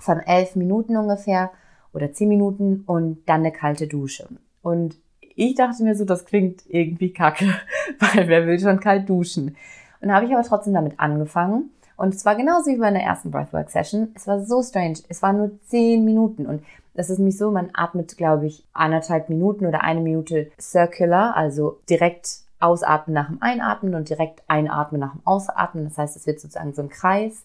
von 0.00 0.20
elf 0.20 0.56
Minuten 0.56 0.96
ungefähr 0.96 1.50
oder 1.92 2.12
zehn 2.12 2.28
Minuten 2.28 2.82
und 2.86 3.22
dann 3.26 3.40
eine 3.40 3.52
kalte 3.52 3.86
Dusche. 3.86 4.28
Und 4.62 4.96
ich 5.20 5.54
dachte 5.54 5.82
mir 5.82 5.94
so, 5.94 6.04
das 6.04 6.24
klingt 6.24 6.62
irgendwie 6.66 7.12
kacke, 7.12 7.46
weil 7.98 8.28
wer 8.28 8.46
will 8.46 8.58
schon 8.58 8.80
kalt 8.80 9.08
duschen? 9.08 9.56
Und 10.00 10.12
habe 10.12 10.26
ich 10.26 10.32
aber 10.32 10.42
trotzdem 10.42 10.74
damit 10.74 10.98
angefangen. 10.98 11.70
Und 11.96 12.14
es 12.14 12.24
war 12.24 12.34
genauso 12.34 12.70
wie 12.70 12.78
bei 12.78 12.90
der 12.90 13.02
ersten 13.02 13.30
Breathwork-Session. 13.30 14.12
Es 14.14 14.26
war 14.26 14.44
so 14.44 14.62
strange. 14.62 14.98
Es 15.08 15.22
waren 15.22 15.36
nur 15.36 15.60
zehn 15.66 16.04
Minuten. 16.04 16.46
Und 16.46 16.64
das 16.94 17.10
ist 17.10 17.18
nämlich 17.18 17.38
so, 17.38 17.50
man 17.50 17.70
atmet, 17.74 18.16
glaube 18.16 18.46
ich, 18.46 18.66
anderthalb 18.72 19.28
Minuten 19.28 19.66
oder 19.66 19.82
eine 19.82 20.00
Minute 20.00 20.50
circular, 20.60 21.36
also 21.36 21.80
direkt 21.88 22.40
ausatmen 22.60 23.14
nach 23.14 23.28
dem 23.28 23.42
Einatmen 23.42 23.94
und 23.94 24.08
direkt 24.08 24.42
einatmen 24.48 25.00
nach 25.00 25.12
dem 25.12 25.22
Ausatmen. 25.24 25.84
Das 25.84 25.98
heißt, 25.98 26.16
es 26.16 26.26
wird 26.26 26.40
sozusagen 26.40 26.74
so 26.74 26.82
ein 26.82 26.88
Kreis 26.88 27.44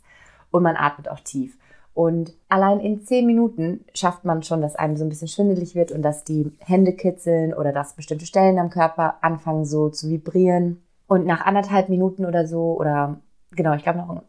und 0.51 0.63
man 0.63 0.75
atmet 0.75 1.09
auch 1.09 1.19
tief. 1.19 1.57
Und 1.93 2.33
allein 2.47 2.79
in 2.79 3.01
zehn 3.01 3.25
Minuten 3.25 3.83
schafft 3.95 4.23
man 4.23 4.43
schon, 4.43 4.61
dass 4.61 4.75
einem 4.75 4.97
so 4.97 5.03
ein 5.03 5.09
bisschen 5.09 5.27
schwindelig 5.27 5.73
wird 5.73 5.91
und 5.91 6.03
dass 6.03 6.23
die 6.23 6.51
Hände 6.59 6.93
kitzeln 6.93 7.55
oder 7.55 7.73
dass 7.73 7.95
bestimmte 7.95 8.27
Stellen 8.27 8.59
am 8.59 8.69
Körper 8.69 9.15
anfangen 9.21 9.65
so 9.65 9.89
zu 9.89 10.07
vibrieren. 10.07 10.83
Und 11.07 11.25
nach 11.25 11.43
anderthalb 11.43 11.89
Minuten 11.89 12.25
oder 12.25 12.45
so, 12.45 12.75
oder 12.77 13.17
genau, 13.51 13.73
ich 13.73 13.81
glaube 13.81 13.97
noch 13.97 14.21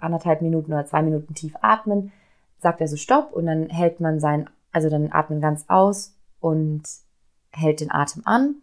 anderthalb 0.00 0.42
Minuten 0.42 0.72
oder 0.72 0.86
zwei 0.86 1.02
Minuten 1.02 1.34
tief 1.34 1.54
atmen, 1.60 2.12
sagt 2.60 2.80
er 2.80 2.86
so 2.86 2.96
Stopp 2.96 3.32
und 3.32 3.46
dann 3.46 3.68
hält 3.68 3.98
man 3.98 4.20
sein, 4.20 4.48
also 4.72 4.88
dann 4.90 5.10
atmen 5.12 5.40
ganz 5.40 5.64
aus 5.68 6.14
und 6.40 6.82
hält 7.50 7.80
den 7.80 7.90
Atem 7.90 8.22
an 8.24 8.56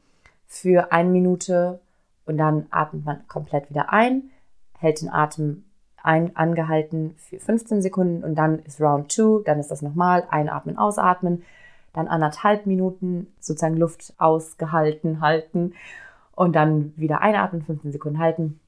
für 0.48 0.92
eine 0.92 1.10
Minute 1.10 1.80
und 2.26 2.38
dann 2.38 2.68
atmet 2.72 3.06
man 3.06 3.28
komplett 3.28 3.70
wieder 3.70 3.92
ein, 3.92 4.30
hält 4.78 5.02
den 5.02 5.10
Atem 5.10 5.66
ein, 6.02 6.36
angehalten 6.36 7.16
für 7.18 7.40
15 7.40 7.82
Sekunden 7.82 8.24
und 8.24 8.36
dann 8.36 8.60
ist 8.60 8.80
Round 8.80 9.12
2, 9.12 9.44
dann 9.44 9.60
ist 9.60 9.72
das 9.72 9.82
nochmal, 9.82 10.26
einatmen, 10.30 10.78
ausatmen, 10.78 11.44
dann 11.94 12.08
anderthalb 12.08 12.66
Minuten 12.66 13.28
sozusagen 13.40 13.78
Luft 13.78 14.14
ausgehalten, 14.18 15.22
halten 15.22 15.74
und 16.36 16.56
dann 16.56 16.94
wieder 16.96 17.22
einatmen, 17.22 17.64
15 17.64 17.92
Sekunden 17.92 18.20
halten. 18.20 18.60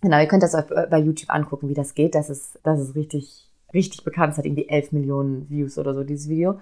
Genau, 0.00 0.18
ihr 0.20 0.28
könnt 0.28 0.42
das 0.42 0.52
bei 0.66 0.98
YouTube 0.98 1.34
angucken, 1.34 1.68
wie 1.68 1.74
das 1.74 1.94
geht. 1.94 2.14
Das 2.14 2.30
ist, 2.30 2.58
das 2.62 2.80
ist 2.80 2.94
richtig, 2.94 3.48
richtig 3.74 4.04
bekannt. 4.04 4.32
Es 4.32 4.38
hat 4.38 4.44
irgendwie 4.44 4.68
11 4.68 4.92
Millionen 4.92 5.50
Views 5.50 5.78
oder 5.78 5.94
so, 5.94 6.04
dieses 6.04 6.28
Video. 6.28 6.60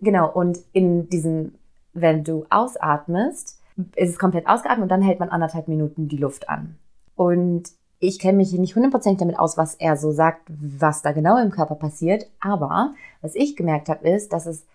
Genau, 0.00 0.30
und 0.30 0.58
in 0.72 1.08
diesem, 1.08 1.54
wenn 1.92 2.24
du 2.24 2.46
ausatmest, 2.50 3.60
ist 3.94 4.10
es 4.10 4.18
komplett 4.18 4.46
ausgeatmet 4.46 4.84
und 4.84 4.88
dann 4.88 5.02
hält 5.02 5.20
man 5.20 5.28
anderthalb 5.28 5.68
Minuten 5.68 6.08
die 6.08 6.16
Luft 6.16 6.48
an. 6.48 6.76
Und 7.14 7.70
ich 7.98 8.18
kenne 8.18 8.36
mich 8.36 8.52
nicht 8.52 8.74
hundertprozentig 8.74 9.20
damit 9.20 9.38
aus, 9.38 9.56
was 9.56 9.74
er 9.74 9.96
so 9.96 10.12
sagt, 10.12 10.42
was 10.48 11.02
da 11.02 11.12
genau 11.12 11.38
im 11.38 11.50
Körper 11.50 11.74
passiert. 11.74 12.26
Aber 12.40 12.94
was 13.22 13.34
ich 13.34 13.56
gemerkt 13.56 13.88
habe, 13.88 14.06
ist, 14.08 14.32
dass 14.32 14.46
es, 14.46 14.66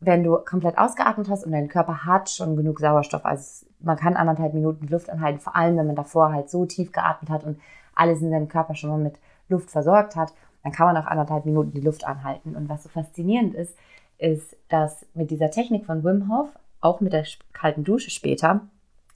wenn 0.00 0.22
du 0.22 0.36
komplett 0.36 0.78
ausgeatmet 0.78 1.28
hast 1.28 1.44
und 1.44 1.52
dein 1.52 1.68
Körper 1.68 2.04
hat 2.04 2.30
schon 2.30 2.56
genug 2.56 2.78
Sauerstoff, 2.78 3.24
also 3.24 3.66
man 3.80 3.96
kann 3.96 4.16
anderthalb 4.16 4.54
Minuten 4.54 4.86
Luft 4.88 5.08
anhalten, 5.10 5.40
vor 5.40 5.56
allem 5.56 5.76
wenn 5.76 5.86
man 5.86 5.96
davor 5.96 6.32
halt 6.32 6.50
so 6.50 6.66
tief 6.66 6.92
geatmet 6.92 7.30
hat 7.30 7.44
und 7.44 7.58
alles 7.94 8.20
in 8.20 8.30
seinem 8.30 8.48
Körper 8.48 8.74
schon 8.74 8.90
mal 8.90 8.98
mit 8.98 9.18
Luft 9.48 9.70
versorgt 9.70 10.14
hat, 10.14 10.32
dann 10.62 10.72
kann 10.72 10.86
man 10.92 11.02
auch 11.02 11.06
anderthalb 11.06 11.46
Minuten 11.46 11.72
die 11.72 11.80
Luft 11.80 12.06
anhalten. 12.06 12.54
Und 12.54 12.68
was 12.68 12.82
so 12.82 12.88
faszinierend 12.88 13.54
ist, 13.54 13.76
ist, 14.18 14.56
dass 14.68 15.06
mit 15.14 15.30
dieser 15.30 15.50
Technik 15.50 15.86
von 15.86 16.04
Wim 16.04 16.28
Hof, 16.28 16.48
auch 16.80 17.00
mit 17.00 17.12
der 17.12 17.24
kalten 17.52 17.84
Dusche 17.84 18.10
später, 18.10 18.60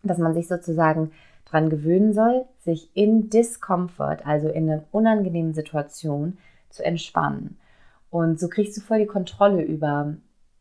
dass 0.03 0.19
man 0.19 0.35
sich 0.35 0.49
sozusagen 0.49 1.13
dran 1.45 1.71
gewöhnen 1.71 2.13
soll, 2.13 2.47
sich 2.61 2.89
in 2.95 3.29
Discomfort, 3.29 4.25
also 4.25 4.49
in 4.49 4.71
einer 4.71 4.85
unangenehmen 4.91 5.55
Situation, 5.55 6.39
zu 6.71 6.85
entspannen. 6.85 7.59
Und 8.11 8.41
so 8.41 8.49
kriegst 8.49 8.77
du 8.77 8.81
voll 8.81 9.01
die 9.01 9.07
Kontrolle 9.07 9.63
über, 9.63 10.17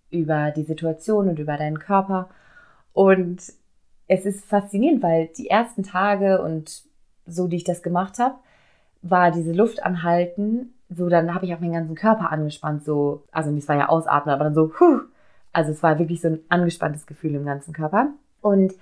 über 0.09 0.51
die 0.51 0.63
Situation 0.63 1.29
und 1.29 1.39
über 1.39 1.57
deinen 1.57 1.79
Körper. 1.79 2.29
Und 2.93 3.41
es 4.07 4.25
ist 4.25 4.45
faszinierend, 4.45 5.01
weil 5.01 5.27
die 5.37 5.49
ersten 5.49 5.83
Tage 5.83 6.41
und 6.41 6.83
so, 7.25 7.47
die 7.47 7.57
ich 7.57 7.63
das 7.63 7.81
gemacht 7.81 8.19
habe, 8.19 8.35
war 9.01 9.31
diese 9.31 9.53
Luft 9.53 9.83
anhalten. 9.83 10.73
So, 10.93 11.07
dann 11.07 11.33
habe 11.33 11.45
ich 11.45 11.53
auch 11.55 11.59
meinen 11.59 11.73
ganzen 11.73 11.95
Körper 11.95 12.31
angespannt. 12.31 12.83
So, 12.83 13.23
also 13.31 13.49
es 13.55 13.67
war 13.67 13.77
ja 13.77 13.89
ausatmen, 13.89 14.35
aber 14.35 14.43
dann 14.45 14.53
so, 14.53 14.71
huh. 14.79 15.01
Also 15.53 15.71
es 15.71 15.83
war 15.83 15.99
wirklich 15.99 16.21
so 16.21 16.29
ein 16.29 16.39
angespanntes 16.49 17.05
Gefühl 17.05 17.35
im 17.35 17.45
ganzen 17.45 17.73
Körper. 17.73 18.09
Und 18.41 18.73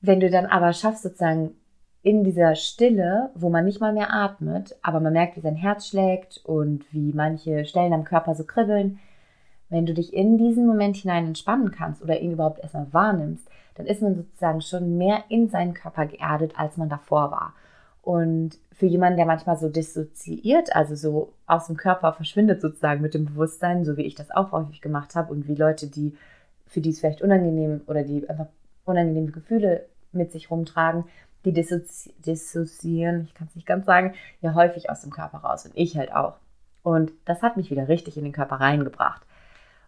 wenn 0.00 0.20
du 0.20 0.30
dann 0.30 0.46
aber 0.46 0.72
schaffst, 0.72 1.02
sozusagen 1.02 1.54
in 2.02 2.24
dieser 2.24 2.54
Stille, 2.54 3.30
wo 3.34 3.50
man 3.50 3.64
nicht 3.64 3.80
mal 3.80 3.92
mehr 3.92 4.12
atmet, 4.12 4.76
aber 4.82 5.00
man 5.00 5.12
merkt, 5.12 5.36
wie 5.36 5.40
sein 5.40 5.56
Herz 5.56 5.88
schlägt 5.88 6.40
und 6.44 6.84
wie 6.92 7.12
manche 7.12 7.64
Stellen 7.64 7.92
am 7.92 8.04
Körper 8.04 8.34
so 8.34 8.44
kribbeln, 8.44 8.98
wenn 9.68 9.86
du 9.86 9.94
dich 9.94 10.14
in 10.14 10.38
diesen 10.38 10.66
Moment 10.66 10.96
hinein 10.96 11.26
entspannen 11.26 11.70
kannst 11.70 12.02
oder 12.02 12.18
ihn 12.20 12.32
überhaupt 12.32 12.60
erstmal 12.60 12.92
wahrnimmst, 12.92 13.48
dann 13.74 13.86
ist 13.86 14.02
man 14.02 14.16
sozusagen 14.16 14.62
schon 14.62 14.96
mehr 14.98 15.24
in 15.28 15.48
seinen 15.48 15.74
Körper 15.74 16.06
geerdet, 16.06 16.54
als 16.58 16.76
man 16.76 16.88
davor 16.88 17.30
war. 17.30 17.54
Und 18.02 18.58
für 18.72 18.86
jemanden, 18.86 19.18
der 19.18 19.26
manchmal 19.26 19.58
so 19.58 19.68
dissoziiert, 19.68 20.74
also 20.74 20.94
so 20.94 21.32
aus 21.50 21.66
dem 21.66 21.76
Körper 21.76 22.12
verschwindet 22.12 22.60
sozusagen 22.60 23.00
mit 23.02 23.14
dem 23.14 23.26
Bewusstsein, 23.26 23.84
so 23.84 23.96
wie 23.96 24.02
ich 24.02 24.14
das 24.14 24.30
auch 24.30 24.52
häufig 24.52 24.80
gemacht 24.80 25.14
habe 25.14 25.32
und 25.32 25.48
wie 25.48 25.54
Leute, 25.54 25.86
die 25.88 26.16
für 26.66 26.80
die 26.80 26.90
es 26.90 27.00
vielleicht 27.00 27.22
unangenehm 27.22 27.80
oder 27.86 28.04
die 28.04 28.28
einfach 28.28 28.46
unangenehme 28.84 29.32
Gefühle 29.32 29.86
mit 30.12 30.32
sich 30.32 30.50
rumtragen, 30.50 31.04
die 31.44 31.52
dissozi 31.52 32.14
dissoziieren, 32.18 33.24
ich 33.24 33.34
kann 33.34 33.48
es 33.48 33.56
nicht 33.56 33.66
ganz 33.66 33.86
sagen, 33.86 34.14
ja 34.40 34.54
häufig 34.54 34.90
aus 34.90 35.02
dem 35.02 35.10
Körper 35.10 35.38
raus 35.38 35.64
und 35.66 35.72
ich 35.74 35.96
halt 35.96 36.14
auch. 36.14 36.34
Und 36.82 37.12
das 37.24 37.42
hat 37.42 37.56
mich 37.56 37.70
wieder 37.70 37.88
richtig 37.88 38.16
in 38.16 38.24
den 38.24 38.32
Körper 38.32 38.56
reingebracht. 38.56 39.22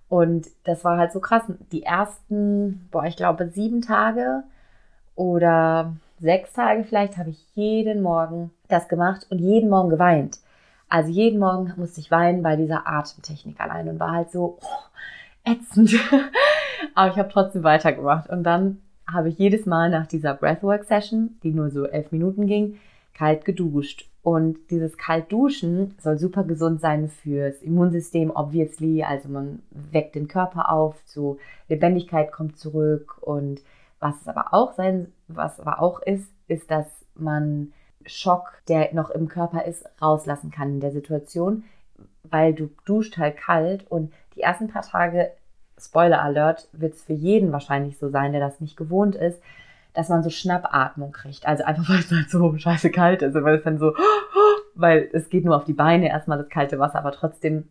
Und 0.08 0.48
das 0.64 0.84
war 0.84 0.98
halt 0.98 1.12
so 1.12 1.20
krass. 1.20 1.42
Die 1.72 1.84
ersten, 1.84 2.88
boah, 2.90 3.04
ich 3.04 3.16
glaube 3.16 3.48
sieben 3.48 3.80
Tage 3.80 4.42
oder 5.14 5.94
sechs 6.20 6.52
Tage 6.52 6.84
vielleicht 6.84 7.16
habe 7.16 7.30
ich 7.30 7.46
jeden 7.54 8.02
Morgen 8.02 8.50
das 8.68 8.88
gemacht 8.88 9.26
und 9.30 9.38
jeden 9.38 9.70
Morgen 9.70 9.90
geweint. 9.90 10.38
Also 10.92 11.08
jeden 11.08 11.38
Morgen 11.38 11.72
musste 11.78 12.00
ich 12.00 12.10
weinen 12.10 12.42
bei 12.42 12.54
dieser 12.54 12.86
Atemtechnik 12.86 13.58
allein 13.58 13.88
und 13.88 13.98
war 13.98 14.12
halt 14.12 14.30
so 14.30 14.58
oh, 14.60 15.50
ätzend. 15.50 15.94
Aber 16.94 17.10
ich 17.10 17.16
habe 17.16 17.30
trotzdem 17.32 17.62
weitergemacht. 17.62 18.28
Und 18.28 18.42
dann 18.42 18.82
habe 19.10 19.30
ich 19.30 19.38
jedes 19.38 19.64
Mal 19.64 19.88
nach 19.88 20.06
dieser 20.06 20.34
Breathwork-Session, 20.34 21.38
die 21.42 21.52
nur 21.52 21.70
so 21.70 21.86
elf 21.86 22.12
Minuten 22.12 22.46
ging, 22.46 22.78
kalt 23.14 23.46
geduscht. 23.46 24.10
Und 24.22 24.58
dieses 24.70 24.98
Kaltduschen 24.98 25.94
soll 25.98 26.18
super 26.18 26.44
gesund 26.44 26.82
sein 26.82 27.08
fürs 27.08 27.62
Immunsystem, 27.62 28.30
obviously. 28.30 29.02
Also 29.02 29.30
man 29.30 29.62
weckt 29.70 30.14
den 30.14 30.28
Körper 30.28 30.70
auf, 30.70 30.96
so 31.06 31.38
Lebendigkeit 31.70 32.32
kommt 32.32 32.58
zurück. 32.58 33.16
Und 33.22 33.62
was 33.98 34.20
es 34.20 34.28
aber 34.28 34.52
auch 34.52 34.74
sein, 34.74 35.10
was 35.26 35.58
aber 35.58 35.80
auch 35.80 36.02
ist, 36.02 36.30
ist, 36.48 36.70
dass 36.70 36.86
man 37.14 37.72
Schock, 38.06 38.52
der 38.68 38.92
noch 38.94 39.10
im 39.10 39.28
Körper 39.28 39.64
ist, 39.64 39.84
rauslassen 40.00 40.50
kann 40.50 40.70
in 40.70 40.80
der 40.80 40.92
Situation, 40.92 41.64
weil 42.24 42.54
du 42.54 42.70
duscht 42.84 43.18
halt 43.18 43.36
kalt 43.36 43.90
und 43.90 44.12
die 44.36 44.40
ersten 44.40 44.68
paar 44.68 44.82
Tage, 44.82 45.32
Spoiler 45.78 46.22
Alert, 46.22 46.68
wird 46.72 46.94
es 46.94 47.02
für 47.02 47.12
jeden 47.12 47.52
wahrscheinlich 47.52 47.98
so 47.98 48.08
sein, 48.08 48.32
der 48.32 48.40
das 48.40 48.60
nicht 48.60 48.76
gewohnt 48.76 49.16
ist, 49.16 49.40
dass 49.94 50.08
man 50.08 50.22
so 50.22 50.30
Schnappatmung 50.30 51.12
kriegt. 51.12 51.46
Also 51.46 51.64
einfach, 51.64 51.88
weil 51.88 52.00
es 52.00 52.10
halt 52.10 52.30
so 52.30 52.56
scheiße 52.56 52.90
kalt 52.90 53.22
ist, 53.22 53.34
weil 53.34 53.56
es 53.56 53.64
dann 53.64 53.78
so, 53.78 53.94
weil 54.74 55.08
es 55.12 55.28
geht 55.28 55.44
nur 55.44 55.56
auf 55.56 55.64
die 55.64 55.72
Beine 55.72 56.08
erstmal 56.08 56.38
das 56.38 56.48
kalte 56.48 56.78
Wasser, 56.78 56.98
aber 56.98 57.12
trotzdem 57.12 57.68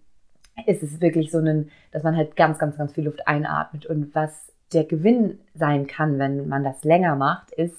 ist 0.66 0.84
es 0.84 1.02
wirklich 1.02 1.32
so 1.32 1.40
ein, 1.40 1.72
dass 1.92 2.04
man 2.04 2.16
halt 2.16 2.36
ganz, 2.36 2.60
ganz, 2.60 2.78
ganz 2.78 2.94
viel 2.94 3.06
Luft 3.06 3.28
einatmet. 3.28 3.86
Und 3.86 4.14
was 4.14 4.52
der 4.74 4.84
Gewinn 4.84 5.40
sein 5.56 5.88
kann, 5.88 6.20
wenn 6.20 6.48
man 6.48 6.64
das 6.64 6.84
länger 6.84 7.16
macht, 7.16 7.52
ist, 7.52 7.76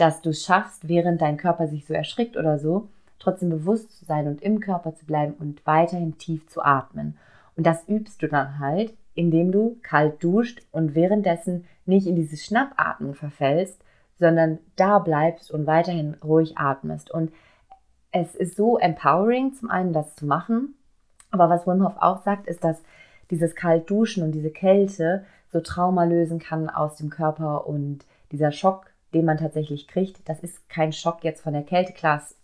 dass 0.00 0.22
du 0.22 0.32
schaffst, 0.32 0.88
während 0.88 1.20
dein 1.20 1.36
Körper 1.36 1.68
sich 1.68 1.86
so 1.86 1.94
erschrickt 1.94 2.36
oder 2.36 2.58
so, 2.58 2.88
trotzdem 3.18 3.50
bewusst 3.50 3.92
zu 3.92 4.04
sein 4.04 4.26
und 4.26 4.42
im 4.42 4.60
Körper 4.60 4.94
zu 4.94 5.04
bleiben 5.04 5.34
und 5.38 5.64
weiterhin 5.66 6.18
tief 6.18 6.46
zu 6.48 6.62
atmen. 6.62 7.18
Und 7.56 7.66
das 7.66 7.86
übst 7.88 8.22
du 8.22 8.28
dann 8.28 8.58
halt, 8.58 8.94
indem 9.14 9.52
du 9.52 9.76
kalt 9.82 10.22
duscht 10.24 10.62
und 10.72 10.94
währenddessen 10.94 11.66
nicht 11.84 12.06
in 12.06 12.16
diese 12.16 12.36
Schnappatmung 12.36 13.14
verfällst, 13.14 13.82
sondern 14.18 14.58
da 14.76 14.98
bleibst 14.98 15.50
und 15.50 15.66
weiterhin 15.66 16.14
ruhig 16.24 16.56
atmest. 16.56 17.10
Und 17.10 17.32
es 18.12 18.34
ist 18.34 18.56
so 18.56 18.78
empowering, 18.78 19.54
zum 19.54 19.70
einen 19.70 19.92
das 19.92 20.16
zu 20.16 20.26
machen, 20.26 20.74
aber 21.30 21.48
was 21.48 21.66
Wim 21.66 21.84
Hof 21.84 21.94
auch 21.98 22.22
sagt, 22.22 22.46
ist, 22.46 22.64
dass 22.64 22.82
dieses 23.30 23.54
Kaltduschen 23.54 24.22
und 24.22 24.32
diese 24.32 24.50
Kälte 24.50 25.24
so 25.52 25.60
Trauma 25.60 26.04
lösen 26.04 26.38
kann 26.38 26.68
aus 26.68 26.96
dem 26.96 27.10
Körper 27.10 27.66
und 27.66 28.04
dieser 28.32 28.52
Schock, 28.52 28.89
den 29.14 29.24
man 29.24 29.38
tatsächlich 29.38 29.88
kriegt, 29.88 30.28
das 30.28 30.40
ist 30.40 30.68
kein 30.68 30.92
Schock 30.92 31.24
jetzt 31.24 31.42
von 31.42 31.52
der 31.52 31.62
Kälte. 31.62 31.92
Klar, 31.92 32.18
ist 32.18 32.36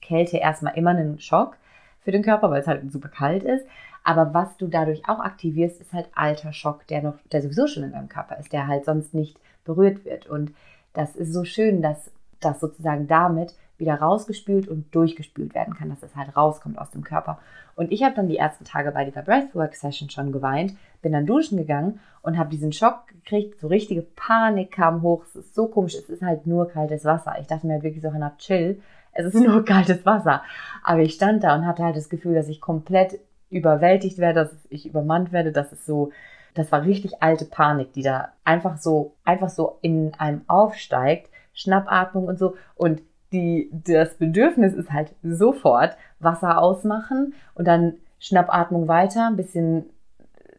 Kälte 0.00 0.38
erstmal 0.38 0.76
immer 0.76 0.90
ein 0.90 1.18
Schock 1.18 1.56
für 2.00 2.12
den 2.12 2.22
Körper, 2.22 2.50
weil 2.50 2.60
es 2.60 2.66
halt 2.66 2.90
super 2.92 3.08
kalt 3.08 3.42
ist. 3.42 3.66
Aber 4.04 4.32
was 4.32 4.56
du 4.56 4.68
dadurch 4.68 5.08
auch 5.08 5.18
aktivierst, 5.18 5.80
ist 5.80 5.92
halt 5.92 6.08
alter 6.14 6.52
Schock, 6.52 6.86
der 6.86 7.02
noch, 7.02 7.18
der 7.32 7.42
sowieso 7.42 7.66
schon 7.66 7.82
in 7.82 7.92
deinem 7.92 8.08
Körper 8.08 8.38
ist, 8.38 8.52
der 8.52 8.68
halt 8.68 8.84
sonst 8.84 9.14
nicht 9.14 9.38
berührt 9.64 10.04
wird. 10.04 10.26
Und 10.26 10.54
das 10.92 11.16
ist 11.16 11.32
so 11.32 11.44
schön, 11.44 11.82
dass 11.82 12.10
das 12.40 12.60
sozusagen 12.60 13.08
damit 13.08 13.54
wieder 13.78 13.94
rausgespült 13.96 14.68
und 14.68 14.94
durchgespült 14.94 15.54
werden 15.54 15.74
kann, 15.74 15.90
dass 15.90 16.02
es 16.02 16.16
halt 16.16 16.36
rauskommt 16.36 16.78
aus 16.78 16.90
dem 16.90 17.04
Körper. 17.04 17.38
Und 17.74 17.92
ich 17.92 18.02
habe 18.02 18.14
dann 18.14 18.28
die 18.28 18.38
ersten 18.38 18.64
Tage 18.64 18.90
bei 18.92 19.04
dieser 19.04 19.22
Breathwork-Session 19.22 20.08
schon 20.08 20.32
geweint, 20.32 20.74
bin 21.02 21.12
dann 21.12 21.26
duschen 21.26 21.58
gegangen 21.58 22.00
und 22.22 22.38
habe 22.38 22.50
diesen 22.50 22.72
Schock 22.72 23.06
gekriegt, 23.08 23.60
so 23.60 23.68
richtige 23.68 24.02
Panik 24.02 24.72
kam 24.72 25.02
hoch, 25.02 25.24
es 25.24 25.36
ist 25.36 25.54
so 25.54 25.68
komisch, 25.68 25.94
es 25.94 26.08
ist 26.08 26.22
halt 26.22 26.46
nur 26.46 26.68
kaltes 26.68 27.04
Wasser. 27.04 27.36
Ich 27.40 27.46
dachte 27.46 27.66
mir 27.66 27.74
halt 27.74 27.82
wirklich 27.82 28.02
so, 28.02 28.12
Hannah, 28.12 28.36
chill, 28.38 28.80
es 29.12 29.26
ist 29.26 29.34
nur 29.46 29.64
kaltes 29.64 30.06
Wasser. 30.06 30.42
Aber 30.82 31.00
ich 31.00 31.14
stand 31.14 31.44
da 31.44 31.54
und 31.54 31.66
hatte 31.66 31.84
halt 31.84 31.96
das 31.96 32.08
Gefühl, 32.08 32.34
dass 32.34 32.48
ich 32.48 32.60
komplett 32.60 33.20
überwältigt 33.50 34.18
werde, 34.18 34.44
dass 34.44 34.66
ich 34.70 34.86
übermannt 34.86 35.32
werde, 35.32 35.52
dass 35.52 35.72
es 35.72 35.84
so, 35.86 36.10
das 36.54 36.72
war 36.72 36.82
richtig 36.82 37.22
alte 37.22 37.44
Panik, 37.44 37.92
die 37.92 38.02
da 38.02 38.32
einfach 38.44 38.78
so, 38.78 39.14
einfach 39.24 39.50
so 39.50 39.78
in 39.82 40.14
einem 40.14 40.42
aufsteigt, 40.48 41.30
Schnappatmung 41.52 42.26
und 42.26 42.38
so. 42.38 42.56
Und 42.74 43.02
die, 43.32 43.70
das 43.72 44.14
Bedürfnis 44.14 44.74
ist 44.74 44.92
halt 44.92 45.14
sofort 45.22 45.96
Wasser 46.20 46.58
ausmachen 46.58 47.34
und 47.54 47.66
dann 47.66 47.94
Schnappatmung 48.18 48.88
weiter, 48.88 49.26
ein 49.26 49.36
bisschen, 49.36 49.86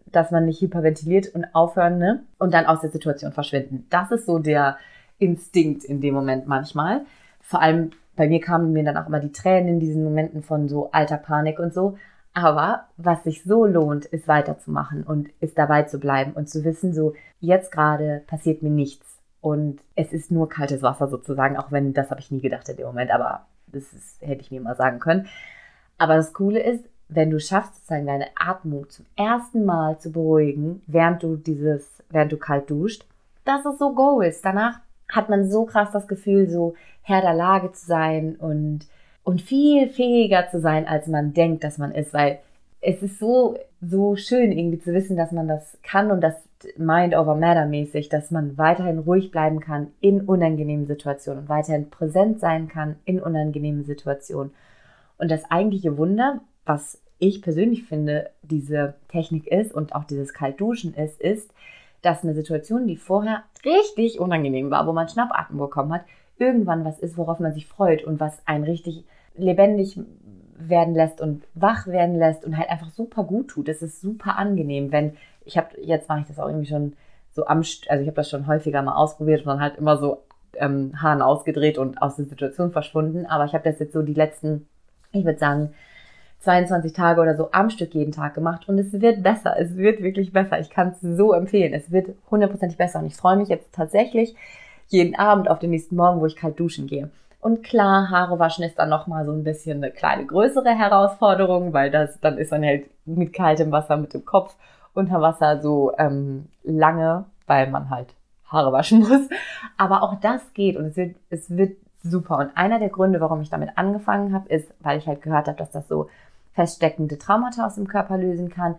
dass 0.05 0.31
man 0.31 0.45
nicht 0.45 0.61
hyperventiliert 0.61 1.33
und 1.33 1.45
aufhören, 1.53 1.97
ne? 1.97 2.23
Und 2.37 2.53
dann 2.53 2.65
aus 2.65 2.81
der 2.81 2.91
Situation 2.91 3.31
verschwinden. 3.31 3.85
Das 3.89 4.11
ist 4.11 4.25
so 4.25 4.39
der 4.39 4.77
Instinkt 5.17 5.83
in 5.83 6.01
dem 6.01 6.13
Moment 6.13 6.47
manchmal. 6.47 7.01
Vor 7.41 7.61
allem 7.61 7.91
bei 8.15 8.27
mir 8.27 8.41
kamen 8.41 8.73
mir 8.73 8.83
dann 8.83 8.97
auch 8.97 9.07
immer 9.07 9.19
die 9.19 9.31
Tränen 9.31 9.69
in 9.69 9.79
diesen 9.79 10.03
Momenten 10.03 10.43
von 10.43 10.67
so 10.69 10.91
alter 10.91 11.17
Panik 11.17 11.59
und 11.59 11.73
so. 11.73 11.97
Aber 12.33 12.85
was 12.97 13.23
sich 13.23 13.43
so 13.43 13.65
lohnt, 13.65 14.05
ist 14.05 14.27
weiterzumachen 14.27 15.03
und 15.03 15.29
ist 15.39 15.57
dabei 15.57 15.83
zu 15.83 15.99
bleiben 15.99 16.33
und 16.33 16.49
zu 16.49 16.63
wissen, 16.63 16.93
so 16.93 17.13
jetzt 17.39 17.71
gerade 17.71 18.23
passiert 18.27 18.61
mir 18.61 18.69
nichts 18.69 19.16
und 19.47 19.79
es 19.95 20.11
ist 20.11 20.29
nur 20.29 20.49
kaltes 20.49 20.81
Wasser 20.81 21.07
sozusagen, 21.07 21.55
auch 21.55 21.71
wenn 21.71 21.93
das 21.93 22.11
habe 22.11 22.19
ich 22.19 22.31
nie 22.31 22.41
gedacht 22.41 22.67
in 22.67 22.75
dem 22.75 22.87
Moment, 22.87 23.11
aber 23.11 23.45
das 23.67 23.93
ist, 23.93 24.21
hätte 24.21 24.41
ich 24.41 24.51
mir 24.51 24.59
mal 24.59 24.75
sagen 24.75 24.99
können. 24.99 25.27
Aber 25.97 26.17
das 26.17 26.33
Coole 26.33 26.59
ist, 26.59 26.83
wenn 27.07 27.29
du 27.29 27.39
schaffst, 27.39 27.75
sozusagen 27.75 28.05
deine 28.05 28.27
Atmung 28.35 28.89
zum 28.89 29.05
ersten 29.15 29.63
Mal 29.63 29.99
zu 29.99 30.11
beruhigen, 30.11 30.81
während 30.85 31.23
du 31.23 31.37
dieses, 31.37 32.03
während 32.09 32.33
du 32.33 32.37
kalt 32.37 32.69
duscht, 32.69 33.05
dass 33.45 33.65
es 33.65 33.79
so 33.79 33.95
go 33.95 34.19
ist. 34.19 34.43
Danach 34.43 34.81
hat 35.09 35.29
man 35.29 35.49
so 35.49 35.63
krass 35.63 35.91
das 35.93 36.09
Gefühl, 36.09 36.49
so 36.49 36.75
Herr 37.01 37.21
der 37.21 37.33
Lage 37.33 37.71
zu 37.71 37.85
sein 37.85 38.35
und, 38.35 38.81
und 39.23 39.41
viel 39.41 39.87
fähiger 39.87 40.49
zu 40.49 40.59
sein, 40.59 40.85
als 40.85 41.07
man 41.07 41.33
denkt, 41.33 41.63
dass 41.63 41.77
man 41.77 41.93
ist, 41.93 42.13
weil 42.13 42.39
es 42.81 43.01
ist 43.01 43.17
so, 43.17 43.57
so 43.81 44.17
schön 44.17 44.51
irgendwie 44.51 44.79
zu 44.79 44.93
wissen, 44.93 45.15
dass 45.15 45.31
man 45.31 45.47
das 45.47 45.77
kann 45.83 46.11
und 46.11 46.19
das 46.19 46.35
Mind 46.77 47.15
over 47.15 47.35
Matter 47.35 47.65
mäßig, 47.65 48.09
dass 48.09 48.31
man 48.31 48.57
weiterhin 48.57 48.99
ruhig 48.99 49.31
bleiben 49.31 49.59
kann 49.59 49.87
in 50.01 50.21
unangenehmen 50.21 50.87
Situationen 50.87 51.43
und 51.43 51.49
weiterhin 51.49 51.89
präsent 51.89 52.39
sein 52.39 52.67
kann 52.67 52.95
in 53.05 53.21
unangenehmen 53.21 53.85
Situationen. 53.85 54.51
Und 55.17 55.31
das 55.31 55.49
eigentliche 55.49 55.97
Wunder, 55.97 56.41
was 56.65 57.01
ich 57.19 57.41
persönlich 57.41 57.83
finde, 57.83 58.29
diese 58.43 58.95
Technik 59.07 59.47
ist 59.47 59.73
und 59.73 59.95
auch 59.95 60.03
dieses 60.03 60.33
Kaltduschen 60.33 60.93
ist, 60.93 61.19
ist, 61.19 61.51
dass 62.01 62.23
eine 62.23 62.33
Situation, 62.33 62.87
die 62.87 62.97
vorher 62.97 63.43
richtig 63.65 64.19
unangenehm 64.19 64.69
war, 64.69 64.85
wo 64.87 64.93
man 64.93 65.09
Schnappatmen 65.09 65.59
bekommen 65.59 65.93
hat, 65.93 66.05
irgendwann 66.37 66.85
was 66.85 66.99
ist, 66.99 67.17
worauf 67.17 67.39
man 67.39 67.53
sich 67.53 67.65
freut 67.65 68.03
und 68.03 68.19
was 68.19 68.41
einen 68.45 68.63
richtig 68.63 69.03
lebendig 69.35 69.99
werden 70.59 70.95
lässt 70.95 71.21
und 71.21 71.43
wach 71.53 71.87
werden 71.87 72.17
lässt 72.17 72.45
und 72.45 72.57
halt 72.57 72.69
einfach 72.69 72.89
super 72.91 73.23
gut 73.23 73.49
tut. 73.49 73.69
Es 73.69 73.81
ist 73.81 74.01
super 74.01 74.37
angenehm, 74.37 74.91
wenn 74.91 75.17
ich 75.47 75.57
habe 75.57 75.69
jetzt 75.81 76.09
mache 76.09 76.21
ich 76.21 76.27
das 76.27 76.39
auch 76.39 76.47
irgendwie 76.47 76.67
schon 76.67 76.93
so 77.31 77.45
am, 77.45 77.59
also 77.59 78.01
ich 78.01 78.07
habe 78.07 78.15
das 78.15 78.29
schon 78.29 78.47
häufiger 78.47 78.81
mal 78.81 78.95
ausprobiert 78.95 79.41
und 79.41 79.47
dann 79.47 79.61
halt 79.61 79.77
immer 79.77 79.97
so 79.97 80.23
ähm, 80.55 81.01
Haaren 81.01 81.21
ausgedreht 81.21 81.77
und 81.77 82.01
aus 82.01 82.15
der 82.15 82.25
Situation 82.25 82.71
verschwunden. 82.71 83.25
Aber 83.25 83.45
ich 83.45 83.53
habe 83.53 83.69
das 83.69 83.79
jetzt 83.79 83.93
so 83.93 84.01
die 84.01 84.13
letzten, 84.13 84.67
ich 85.11 85.25
würde 85.25 85.39
sagen, 85.39 85.73
22 86.39 86.93
Tage 86.93 87.21
oder 87.21 87.35
so 87.35 87.49
am 87.51 87.69
Stück 87.69 87.93
jeden 87.95 88.11
Tag 88.11 88.35
gemacht 88.35 88.69
und 88.69 88.77
es 88.77 88.93
wird 88.93 89.23
besser. 89.23 89.55
Es 89.57 89.75
wird 89.75 90.01
wirklich 90.01 90.33
besser. 90.33 90.59
Ich 90.59 90.69
kann 90.69 90.89
es 90.89 91.01
so 91.01 91.33
empfehlen. 91.33 91.73
Es 91.73 91.91
wird 91.91 92.09
hundertprozentig 92.29 92.77
besser 92.77 92.99
und 92.99 93.07
ich 93.07 93.15
freue 93.15 93.37
mich 93.37 93.49
jetzt 93.49 93.73
tatsächlich 93.73 94.35
jeden 94.87 95.15
Abend 95.15 95.49
auf 95.49 95.59
den 95.59 95.71
nächsten 95.71 95.95
Morgen, 95.95 96.21
wo 96.21 96.25
ich 96.25 96.35
kalt 96.35 96.59
duschen 96.59 96.87
gehe. 96.87 97.09
Und 97.39 97.63
klar, 97.63 98.09
Haare 98.09 98.39
waschen 98.39 98.63
ist 98.63 98.79
dann 98.79 98.89
nochmal 98.89 99.25
so 99.25 99.31
ein 99.31 99.43
bisschen 99.43 99.83
eine 99.83 99.91
kleine 99.91 100.25
größere 100.25 100.69
Herausforderung, 100.69 101.73
weil 101.73 101.91
das, 101.91 102.19
dann 102.19 102.37
ist 102.37 102.51
man 102.51 102.63
halt 102.63 102.85
mit 103.05 103.33
kaltem 103.33 103.71
Wasser 103.71 103.97
mit 103.97 104.13
dem 104.13 104.25
Kopf 104.25 104.55
unter 104.97 105.21
Wasser 105.21 105.61
so 105.61 105.93
ähm, 105.97 106.47
lange, 106.63 107.25
weil 107.45 107.69
man 107.69 107.89
halt 107.89 108.15
Haare 108.45 108.71
waschen 108.71 108.99
muss. 109.07 109.29
Aber 109.77 110.03
auch 110.03 110.19
das 110.19 110.53
geht 110.53 110.75
und 110.75 110.85
es 110.85 110.97
wird, 110.97 111.15
es 111.29 111.55
wird 111.55 111.77
super. 112.03 112.37
Und 112.39 112.55
einer 112.55 112.79
der 112.79 112.89
Gründe, 112.89 113.21
warum 113.21 113.41
ich 113.41 113.49
damit 113.49 113.77
angefangen 113.77 114.33
habe, 114.33 114.49
ist, 114.49 114.73
weil 114.79 114.97
ich 114.97 115.07
halt 115.07 115.21
gehört 115.21 115.47
habe, 115.47 115.57
dass 115.57 115.71
das 115.71 115.87
so 115.87 116.09
feststeckende 116.53 117.17
Traumata 117.17 117.65
aus 117.65 117.75
dem 117.75 117.87
Körper 117.87 118.17
lösen 118.17 118.49
kann. 118.49 118.75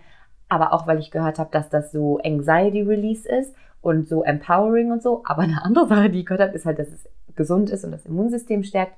Aber 0.48 0.72
auch, 0.72 0.86
weil 0.86 0.98
ich 0.98 1.10
gehört 1.10 1.38
habe, 1.38 1.50
dass 1.52 1.68
das 1.68 1.92
so 1.92 2.18
Anxiety 2.24 2.82
Release 2.82 3.28
ist 3.28 3.54
und 3.80 4.08
so 4.08 4.24
empowering 4.24 4.90
und 4.90 5.02
so. 5.02 5.22
Aber 5.24 5.42
eine 5.42 5.62
andere 5.64 5.86
Sache, 5.86 6.10
die 6.10 6.20
ich 6.20 6.26
gehört 6.26 6.42
habe, 6.42 6.56
ist 6.56 6.66
halt, 6.66 6.78
dass 6.78 6.88
es 6.88 7.08
gesund 7.36 7.70
ist 7.70 7.84
und 7.84 7.92
das 7.92 8.06
Immunsystem 8.06 8.64
stärkt. 8.64 8.94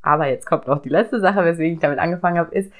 Aber 0.00 0.26
jetzt 0.26 0.46
kommt 0.46 0.66
noch 0.66 0.82
die 0.82 0.88
letzte 0.88 1.20
Sache, 1.20 1.44
weswegen 1.44 1.74
ich 1.74 1.80
damit 1.80 2.00
angefangen 2.00 2.38
habe, 2.38 2.52
ist, 2.54 2.72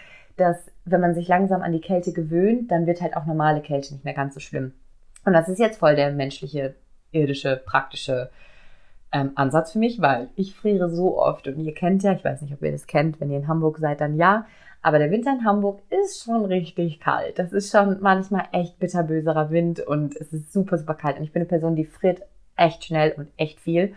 dass 0.42 0.70
wenn 0.85 1.00
man 1.00 1.14
sich 1.14 1.28
langsam 1.28 1.62
an 1.62 1.72
die 1.72 1.81
Kälte 1.81 2.12
gewöhnt, 2.12 2.70
dann 2.70 2.87
wird 2.87 3.00
halt 3.00 3.16
auch 3.16 3.26
normale 3.26 3.61
Kälte 3.61 3.94
nicht 3.94 4.05
mehr 4.05 4.14
ganz 4.14 4.35
so 4.35 4.40
schlimm. 4.40 4.72
Und 5.24 5.33
das 5.33 5.48
ist 5.48 5.59
jetzt 5.59 5.78
voll 5.78 5.96
der 5.96 6.12
menschliche, 6.12 6.74
irdische, 7.12 7.61
praktische 7.64 8.31
ähm, 9.12 9.33
Ansatz 9.35 9.72
für 9.72 9.78
mich, 9.78 10.00
weil 10.00 10.28
ich 10.37 10.55
friere 10.55 10.90
so 10.90 11.18
oft 11.18 11.46
und 11.46 11.61
ihr 11.61 11.74
kennt 11.74 12.02
ja, 12.02 12.12
ich 12.12 12.24
weiß 12.24 12.42
nicht, 12.42 12.52
ob 12.52 12.62
ihr 12.62 12.72
das 12.72 12.87
kennt, 12.87 13.20
wenn 13.20 13.31
ihr 13.31 13.38
in 13.38 13.48
Hamburg 13.48 13.78
seid, 13.78 14.00
dann 14.00 14.16
ja, 14.16 14.46
aber 14.83 14.98
der 14.98 15.12
Winter 15.12 15.33
in 15.33 15.44
Hamburg 15.44 15.81
ist 15.90 16.24
schon 16.24 16.44
richtig 16.44 16.98
kalt. 16.98 17.38
Das 17.38 17.52
ist 17.52 17.70
schon 17.70 17.98
manchmal 18.00 18.46
echt 18.50 18.81
bitterböserer 18.81 19.50
Wind 19.50 19.78
und 19.81 20.16
es 20.16 20.33
ist 20.33 20.52
super, 20.52 20.76
super 20.76 20.94
kalt. 20.94 21.18
Und 21.18 21.22
ich 21.22 21.33
bin 21.33 21.42
eine 21.42 21.48
Person, 21.48 21.76
die 21.76 21.85
friert 21.85 22.22
echt 22.57 22.85
schnell 22.85 23.12
und 23.12 23.28
echt 23.37 23.61
viel. 23.61 23.94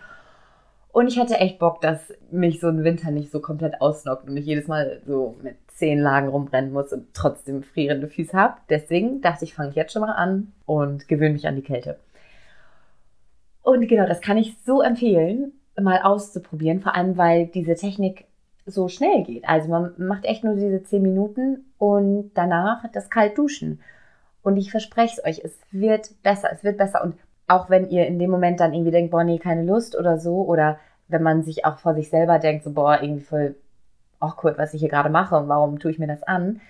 Und 0.95 1.09
ich 1.09 1.19
hatte 1.19 1.35
echt 1.35 1.59
Bock, 1.59 1.81
dass 1.81 2.13
mich 2.31 2.61
so 2.61 2.69
ein 2.69 2.85
Winter 2.85 3.11
nicht 3.11 3.29
so 3.29 3.41
komplett 3.41 3.81
ausnockt 3.81 4.29
und 4.29 4.37
ich 4.37 4.45
jedes 4.45 4.69
Mal 4.69 5.01
so 5.05 5.35
mit 5.43 5.57
zehn 5.67 5.99
Lagen 5.99 6.29
rumrennen 6.29 6.71
muss 6.71 6.93
und 6.93 7.13
trotzdem 7.13 7.63
frierende 7.63 8.07
Füße 8.07 8.31
habe. 8.31 8.55
Deswegen 8.69 9.19
dachte 9.19 9.43
ich, 9.43 9.53
fange 9.53 9.71
ich 9.71 9.75
jetzt 9.75 9.91
schon 9.91 10.03
mal 10.03 10.13
an 10.13 10.53
und 10.65 11.09
gewöhne 11.09 11.33
mich 11.33 11.49
an 11.49 11.57
die 11.57 11.63
Kälte. 11.63 11.99
Und 13.61 13.85
genau, 13.89 14.07
das 14.07 14.21
kann 14.21 14.37
ich 14.37 14.55
so 14.65 14.81
empfehlen, 14.81 15.51
mal 15.77 16.01
auszuprobieren, 16.01 16.79
vor 16.79 16.95
allem 16.95 17.17
weil 17.17 17.47
diese 17.47 17.75
Technik 17.75 18.23
so 18.65 18.87
schnell 18.87 19.23
geht. 19.25 19.45
Also 19.49 19.67
man 19.67 19.95
macht 19.97 20.23
echt 20.23 20.45
nur 20.45 20.55
diese 20.55 20.81
10 20.81 21.01
Minuten 21.01 21.65
und 21.77 22.31
danach 22.35 22.85
das 22.93 23.09
kalt 23.09 23.37
duschen. 23.37 23.81
Und 24.43 24.55
ich 24.55 24.71
verspreche 24.71 25.15
es 25.17 25.25
euch, 25.25 25.43
es 25.43 25.59
wird 25.71 26.23
besser, 26.23 26.53
es 26.53 26.63
wird 26.63 26.77
besser. 26.77 27.03
Und 27.03 27.15
auch 27.47 27.69
wenn 27.69 27.89
ihr 27.89 28.07
in 28.07 28.19
dem 28.19 28.31
Moment 28.31 28.59
dann 28.59 28.73
irgendwie 28.73 28.91
denkt, 28.91 29.11
boah, 29.11 29.23
nee, 29.23 29.39
keine 29.39 29.63
Lust 29.63 29.97
oder 29.97 30.17
so, 30.17 30.43
oder 30.43 30.79
wenn 31.07 31.23
man 31.23 31.43
sich 31.43 31.65
auch 31.65 31.77
vor 31.77 31.93
sich 31.93 32.09
selber 32.09 32.39
denkt, 32.39 32.63
so, 32.63 32.71
boah, 32.71 33.01
irgendwie 33.01 33.23
voll 33.23 33.55
awkward, 34.19 34.57
was 34.57 34.73
ich 34.73 34.79
hier 34.79 34.89
gerade 34.89 35.09
mache 35.09 35.35
und 35.35 35.47
warum 35.47 35.79
tue 35.79 35.91
ich 35.91 35.99
mir 35.99 36.07
das 36.07 36.23
an. 36.23 36.61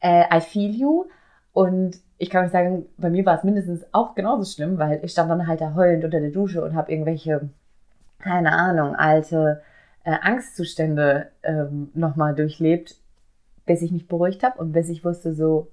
Äh, 0.00 0.24
I 0.34 0.40
feel 0.40 0.74
you. 0.74 1.04
Und 1.52 1.98
ich 2.18 2.30
kann 2.30 2.44
euch 2.44 2.52
sagen, 2.52 2.86
bei 2.96 3.10
mir 3.10 3.24
war 3.24 3.36
es 3.36 3.44
mindestens 3.44 3.86
auch 3.92 4.14
genauso 4.14 4.50
schlimm, 4.50 4.78
weil 4.78 5.00
ich 5.04 5.12
stand 5.12 5.30
dann 5.30 5.46
halt 5.46 5.60
da 5.60 5.74
heulend 5.74 6.04
unter 6.04 6.20
der 6.20 6.30
Dusche 6.30 6.62
und 6.64 6.74
habe 6.74 6.90
irgendwelche, 6.90 7.48
keine 8.18 8.52
Ahnung, 8.52 8.96
alte 8.96 9.62
äh, 10.04 10.16
Angstzustände 10.20 11.30
ähm, 11.42 11.90
nochmal 11.94 12.34
durchlebt, 12.34 12.96
bis 13.66 13.82
ich 13.82 13.92
mich 13.92 14.08
beruhigt 14.08 14.42
habe 14.42 14.58
und 14.58 14.72
bis 14.72 14.88
ich 14.88 15.04
wusste, 15.04 15.32
so, 15.34 15.68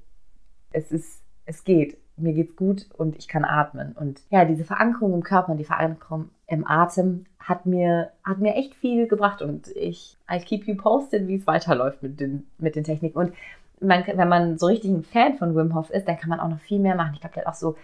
es 0.72 0.92
ist, 0.92 1.22
es 1.46 1.64
geht, 1.64 1.98
mir 2.18 2.34
geht's 2.34 2.56
gut 2.56 2.88
und 2.98 3.18
ich 3.18 3.28
kann 3.28 3.46
atmen. 3.46 3.94
Und 3.94 4.22
ja, 4.30 4.46
diese 4.46 4.64
Verankerung 4.64 5.14
im 5.14 5.24
Körper 5.24 5.52
und 5.52 5.58
die 5.58 5.66
Verankerung 5.66 6.30
im 6.48 6.66
Atem 6.68 7.26
hat 7.40 7.66
mir, 7.66 8.12
hat 8.24 8.40
mir 8.40 8.56
echt 8.56 8.76
viel 8.76 9.08
gebracht 9.08 9.42
und 9.42 9.68
ich, 9.76 10.18
I 10.32 10.40
keep 10.40 10.68
you 10.68 10.76
posted, 10.76 11.28
wie 11.28 11.36
es 11.36 11.48
weiterläuft 11.48 12.02
mit 12.02 12.20
den, 12.20 12.48
mit 12.58 12.76
den 12.76 12.84
Techniken. 12.84 13.18
Und 13.18 13.34
man, 13.80 14.04
wenn 14.06 14.30
man 14.30 14.58
so 14.58 14.68
richtig 14.68 14.92
ein 14.92 15.04
Fan 15.04 15.38
von 15.38 15.56
Wim 15.56 15.76
Hof 15.76 15.90
ist, 15.90 16.08
dann 16.08 16.18
kann 16.18 16.30
man 16.30 16.40
auch 16.40 16.50
noch 16.50 16.60
viel 16.60 16.80
mehr 16.80 16.96
machen. 16.96 17.14
Ich 17.14 17.22
glaube, 17.22 17.36
der 17.36 17.46
hat 17.46 17.52
auch 17.52 17.58
so 17.58 17.76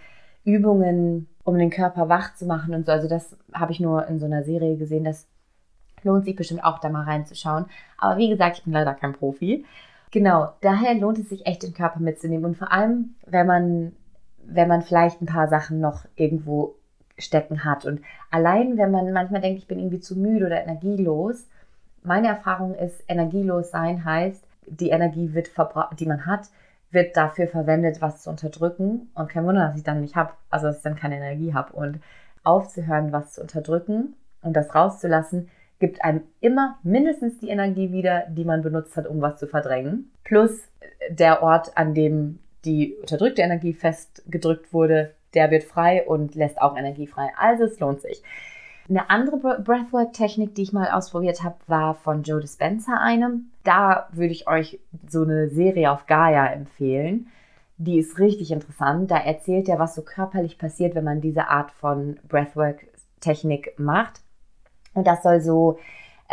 Übungen, 0.44 1.28
um 1.44 1.58
den 1.58 1.70
Körper 1.70 2.08
wach 2.08 2.34
zu 2.34 2.46
machen 2.46 2.74
und 2.74 2.86
so. 2.86 2.92
Also 2.92 3.08
das 3.08 3.36
habe 3.52 3.72
ich 3.72 3.80
nur 3.80 4.06
in 4.08 4.18
so 4.18 4.26
einer 4.26 4.42
Serie 4.42 4.76
gesehen. 4.76 5.04
Das 5.04 5.26
lohnt 6.02 6.24
sich 6.24 6.36
bestimmt 6.36 6.64
auch 6.64 6.78
da 6.78 6.88
mal 6.88 7.04
reinzuschauen. 7.04 7.66
Aber 7.98 8.16
wie 8.16 8.28
gesagt, 8.28 8.58
ich 8.58 8.64
bin 8.64 8.72
leider 8.72 8.94
kein 8.94 9.12
Profi. 9.12 9.64
Genau, 10.10 10.52
daher 10.60 10.94
lohnt 10.94 11.18
es 11.18 11.28
sich 11.28 11.46
echt, 11.46 11.62
den 11.62 11.72
Körper 11.74 12.00
mitzunehmen. 12.00 12.44
Und 12.44 12.56
vor 12.56 12.72
allem, 12.72 13.14
wenn 13.26 13.46
man, 13.46 13.92
wenn 14.46 14.68
man 14.68 14.82
vielleicht 14.82 15.20
ein 15.20 15.26
paar 15.26 15.48
Sachen 15.48 15.80
noch 15.80 16.04
irgendwo 16.16 16.74
stecken 17.18 17.64
hat. 17.64 17.84
Und 17.84 18.00
allein, 18.30 18.76
wenn 18.76 18.90
man 18.90 19.12
manchmal 19.12 19.40
denkt, 19.40 19.58
ich 19.58 19.68
bin 19.68 19.78
irgendwie 19.78 20.00
zu 20.00 20.18
müde 20.18 20.46
oder 20.46 20.62
energielos, 20.62 21.46
meine 22.02 22.28
Erfahrung 22.28 22.74
ist, 22.74 23.04
energielos 23.08 23.70
sein 23.70 24.04
heißt, 24.04 24.42
die 24.66 24.90
Energie 24.90 25.34
wird 25.34 25.50
die 25.98 26.06
man 26.06 26.26
hat, 26.26 26.48
wird 26.90 27.16
dafür 27.16 27.48
verwendet, 27.48 28.00
was 28.00 28.22
zu 28.22 28.30
unterdrücken. 28.30 29.10
Und 29.14 29.28
kein 29.28 29.46
Wunder, 29.46 29.66
dass 29.66 29.76
ich 29.76 29.84
dann 29.84 30.00
nicht 30.00 30.16
habe, 30.16 30.32
also 30.50 30.66
dass 30.66 30.78
ich 30.78 30.82
dann 30.82 30.96
keine 30.96 31.16
Energie 31.16 31.54
habe. 31.54 31.72
Und 31.72 32.00
aufzuhören, 32.44 33.12
was 33.12 33.34
zu 33.34 33.40
unterdrücken 33.40 34.14
und 34.42 34.54
das 34.54 34.74
rauszulassen, 34.74 35.48
gibt 35.78 36.04
einem 36.04 36.22
immer 36.40 36.78
mindestens 36.82 37.38
die 37.38 37.48
Energie 37.48 37.92
wieder, 37.92 38.24
die 38.28 38.44
man 38.44 38.62
benutzt 38.62 38.96
hat, 38.96 39.06
um 39.06 39.20
was 39.20 39.38
zu 39.38 39.46
verdrängen. 39.46 40.12
Plus 40.22 40.60
der 41.10 41.42
Ort, 41.42 41.76
an 41.76 41.94
dem 41.94 42.38
die 42.64 42.94
unterdrückte 43.00 43.42
Energie 43.42 43.72
festgedrückt 43.72 44.72
wurde, 44.72 45.14
der 45.34 45.50
wird 45.50 45.64
frei 45.64 46.06
und 46.06 46.34
lässt 46.34 46.60
auch 46.60 46.76
Energie 46.76 47.06
frei. 47.06 47.30
Also 47.36 47.64
es 47.64 47.80
lohnt 47.80 48.00
sich. 48.00 48.22
Eine 48.88 49.10
andere 49.10 49.38
Breathwork-Technik, 49.62 50.54
die 50.54 50.62
ich 50.62 50.72
mal 50.72 50.90
ausprobiert 50.90 51.42
habe, 51.42 51.56
war 51.66 51.94
von 51.94 52.24
Joe 52.24 52.40
Dispenza 52.40 52.98
eine. 53.00 53.40
Da 53.62 54.08
würde 54.12 54.32
ich 54.32 54.48
euch 54.48 54.80
so 55.08 55.22
eine 55.22 55.48
Serie 55.48 55.90
auf 55.92 56.06
Gaia 56.06 56.46
empfehlen. 56.46 57.28
Die 57.78 57.98
ist 57.98 58.18
richtig 58.18 58.50
interessant. 58.50 59.10
Da 59.10 59.18
erzählt 59.18 59.68
er, 59.68 59.78
was 59.78 59.94
so 59.94 60.02
körperlich 60.02 60.58
passiert, 60.58 60.94
wenn 60.94 61.04
man 61.04 61.20
diese 61.20 61.48
Art 61.48 61.70
von 61.70 62.18
Breathwork-Technik 62.28 63.78
macht. 63.78 64.20
Und 64.94 65.06
das 65.06 65.22
soll 65.22 65.40
so 65.40 65.78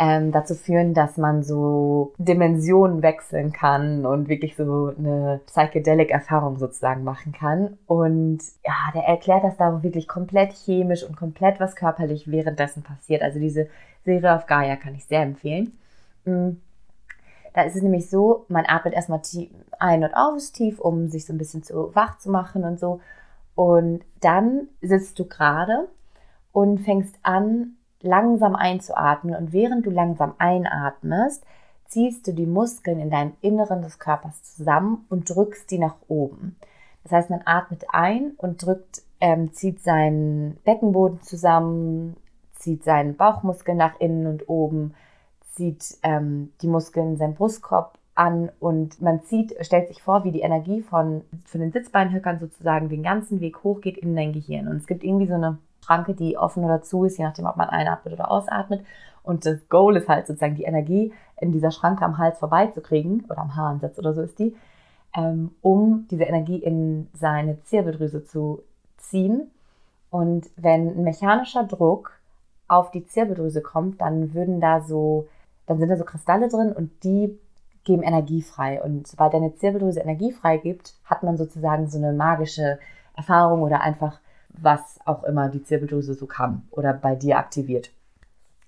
ähm, 0.00 0.32
dazu 0.32 0.54
führen, 0.54 0.94
dass 0.94 1.18
man 1.18 1.42
so 1.42 2.14
Dimensionen 2.16 3.02
wechseln 3.02 3.52
kann 3.52 4.06
und 4.06 4.30
wirklich 4.30 4.56
so 4.56 4.94
eine 4.98 5.42
Psychedelic-Erfahrung 5.44 6.56
sozusagen 6.56 7.04
machen 7.04 7.32
kann. 7.32 7.76
Und 7.86 8.38
ja, 8.64 8.72
der 8.94 9.02
erklärt 9.02 9.44
das 9.44 9.58
da 9.58 9.82
wirklich 9.82 10.08
komplett 10.08 10.54
chemisch 10.54 11.04
und 11.04 11.18
komplett 11.18 11.60
was 11.60 11.76
körperlich 11.76 12.30
währenddessen 12.30 12.82
passiert. 12.82 13.20
Also 13.20 13.38
diese 13.38 13.68
Serie 14.02 14.34
auf 14.34 14.46
Gaia 14.46 14.76
kann 14.76 14.94
ich 14.94 15.04
sehr 15.04 15.20
empfehlen. 15.20 15.78
Mm. 16.24 16.52
Da 17.52 17.62
ist 17.62 17.76
es 17.76 17.82
nämlich 17.82 18.08
so, 18.08 18.46
man 18.48 18.64
atmet 18.66 18.94
erstmal 18.94 19.20
ein 19.80 20.04
und 20.04 20.14
aus, 20.14 20.52
tief, 20.52 20.78
um 20.78 21.08
sich 21.08 21.26
so 21.26 21.34
ein 21.34 21.38
bisschen 21.38 21.62
zu 21.62 21.94
wach 21.94 22.16
zu 22.16 22.30
machen 22.30 22.64
und 22.64 22.80
so. 22.80 23.00
Und 23.54 24.02
dann 24.20 24.68
sitzt 24.80 25.18
du 25.18 25.26
gerade 25.26 25.88
und 26.52 26.78
fängst 26.78 27.16
an, 27.22 27.76
langsam 28.02 28.54
einzuatmen 28.54 29.34
und 29.34 29.52
während 29.52 29.86
du 29.86 29.90
langsam 29.90 30.34
einatmest, 30.38 31.44
ziehst 31.86 32.26
du 32.26 32.32
die 32.32 32.46
Muskeln 32.46 33.00
in 33.00 33.10
deinem 33.10 33.32
Inneren 33.40 33.82
des 33.82 33.98
Körpers 33.98 34.42
zusammen 34.42 35.04
und 35.08 35.28
drückst 35.28 35.70
die 35.70 35.78
nach 35.78 35.96
oben. 36.08 36.56
Das 37.02 37.12
heißt, 37.12 37.30
man 37.30 37.42
atmet 37.44 37.84
ein 37.90 38.32
und 38.36 38.64
drückt, 38.64 39.02
ähm, 39.20 39.52
zieht 39.52 39.82
seinen 39.82 40.56
Beckenboden 40.64 41.20
zusammen, 41.22 42.16
zieht 42.54 42.84
seinen 42.84 43.16
Bauchmuskel 43.16 43.74
nach 43.74 43.98
innen 43.98 44.26
und 44.26 44.48
oben, 44.48 44.94
zieht 45.52 45.98
ähm, 46.02 46.52
die 46.62 46.68
Muskeln 46.68 47.12
in 47.12 47.16
seinem 47.16 47.34
Brustkorb 47.34 47.98
an 48.14 48.50
und 48.60 49.00
man 49.00 49.22
zieht, 49.22 49.54
stellt 49.64 49.88
sich 49.88 50.02
vor, 50.02 50.24
wie 50.24 50.30
die 50.30 50.42
Energie 50.42 50.82
von, 50.82 51.22
von 51.46 51.60
den 51.60 51.72
Sitzbeinhöckern 51.72 52.38
sozusagen 52.38 52.88
den 52.88 53.02
ganzen 53.02 53.40
Weg 53.40 53.64
hochgeht 53.64 53.96
in 53.96 54.14
dein 54.14 54.32
Gehirn. 54.32 54.68
Und 54.68 54.76
es 54.76 54.86
gibt 54.86 55.02
irgendwie 55.02 55.26
so 55.26 55.34
eine 55.34 55.58
Schranke, 55.90 56.14
die 56.14 56.38
offen 56.38 56.62
oder 56.64 56.82
zu 56.82 57.04
ist, 57.04 57.18
je 57.18 57.24
nachdem, 57.24 57.46
ob 57.46 57.56
man 57.56 57.68
einatmet 57.68 58.14
oder 58.14 58.30
ausatmet. 58.30 58.84
Und 59.24 59.44
das 59.44 59.68
Goal 59.68 59.96
ist 59.96 60.08
halt 60.08 60.26
sozusagen 60.26 60.54
die 60.54 60.62
Energie 60.62 61.12
in 61.40 61.50
dieser 61.50 61.72
Schranke 61.72 62.04
am 62.04 62.16
Hals 62.16 62.38
vorbeizukriegen 62.38 63.24
oder 63.28 63.38
am 63.38 63.56
Haaransatz 63.56 63.98
oder 63.98 64.14
so 64.14 64.22
ist 64.22 64.38
die, 64.38 64.54
ähm, 65.16 65.50
um 65.62 66.06
diese 66.10 66.24
Energie 66.24 66.58
in 66.58 67.08
seine 67.12 67.60
Zirbeldrüse 67.62 68.24
zu 68.24 68.62
ziehen. 68.98 69.50
Und 70.10 70.48
wenn 70.56 70.96
ein 70.96 71.02
mechanischer 71.02 71.64
Druck 71.64 72.12
auf 72.68 72.92
die 72.92 73.04
Zirbeldrüse 73.04 73.60
kommt, 73.60 74.00
dann 74.00 74.32
würden 74.32 74.60
da 74.60 74.80
so, 74.80 75.26
dann 75.66 75.78
sind 75.78 75.88
da 75.88 75.96
so 75.96 76.04
Kristalle 76.04 76.48
drin 76.48 76.72
und 76.72 77.02
die 77.02 77.36
geben 77.82 78.02
Energie 78.04 78.42
frei. 78.42 78.80
Und 78.80 79.08
sobald 79.08 79.34
deine 79.34 79.54
Zirbeldrüse 79.56 80.00
Energie 80.00 80.30
frei 80.30 80.58
gibt, 80.58 80.94
hat 81.04 81.24
man 81.24 81.36
sozusagen 81.36 81.88
so 81.88 81.98
eine 81.98 82.12
magische 82.12 82.78
Erfahrung 83.16 83.62
oder 83.62 83.80
einfach 83.80 84.20
was 84.52 84.98
auch 85.04 85.24
immer 85.24 85.48
die 85.48 85.62
Zirbeldrüse 85.62 86.14
so 86.14 86.26
kann 86.26 86.62
oder 86.70 86.92
bei 86.92 87.14
dir 87.14 87.38
aktiviert. 87.38 87.90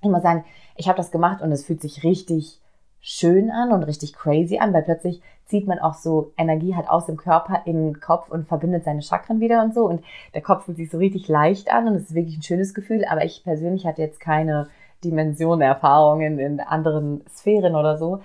Ich 0.00 0.08
muss 0.08 0.22
sagen, 0.22 0.44
ich 0.76 0.88
habe 0.88 0.96
das 0.96 1.10
gemacht 1.10 1.42
und 1.42 1.52
es 1.52 1.64
fühlt 1.64 1.80
sich 1.80 2.02
richtig 2.02 2.60
schön 3.00 3.50
an 3.50 3.72
und 3.72 3.82
richtig 3.84 4.14
crazy 4.14 4.58
an, 4.58 4.72
weil 4.72 4.82
plötzlich 4.82 5.20
zieht 5.46 5.66
man 5.66 5.80
auch 5.80 5.94
so 5.94 6.32
Energie 6.36 6.74
halt 6.74 6.88
aus 6.88 7.06
dem 7.06 7.16
Körper 7.16 7.62
in 7.66 7.92
den 7.92 8.00
Kopf 8.00 8.30
und 8.30 8.46
verbindet 8.46 8.84
seine 8.84 9.02
Chakren 9.02 9.40
wieder 9.40 9.62
und 9.62 9.74
so 9.74 9.86
und 9.86 10.02
der 10.34 10.42
Kopf 10.42 10.64
fühlt 10.64 10.76
sich 10.76 10.90
so 10.90 10.98
richtig 10.98 11.28
leicht 11.28 11.72
an 11.72 11.88
und 11.88 11.94
es 11.96 12.04
ist 12.04 12.14
wirklich 12.14 12.38
ein 12.38 12.42
schönes 12.42 12.74
Gefühl, 12.74 13.04
aber 13.04 13.24
ich 13.24 13.42
persönlich 13.44 13.86
hatte 13.86 14.02
jetzt 14.02 14.20
keine 14.20 14.68
Dimensionen, 15.04 15.62
Erfahrungen 15.62 16.38
in 16.38 16.60
anderen 16.60 17.24
Sphären 17.28 17.74
oder 17.74 17.98
so. 17.98 18.22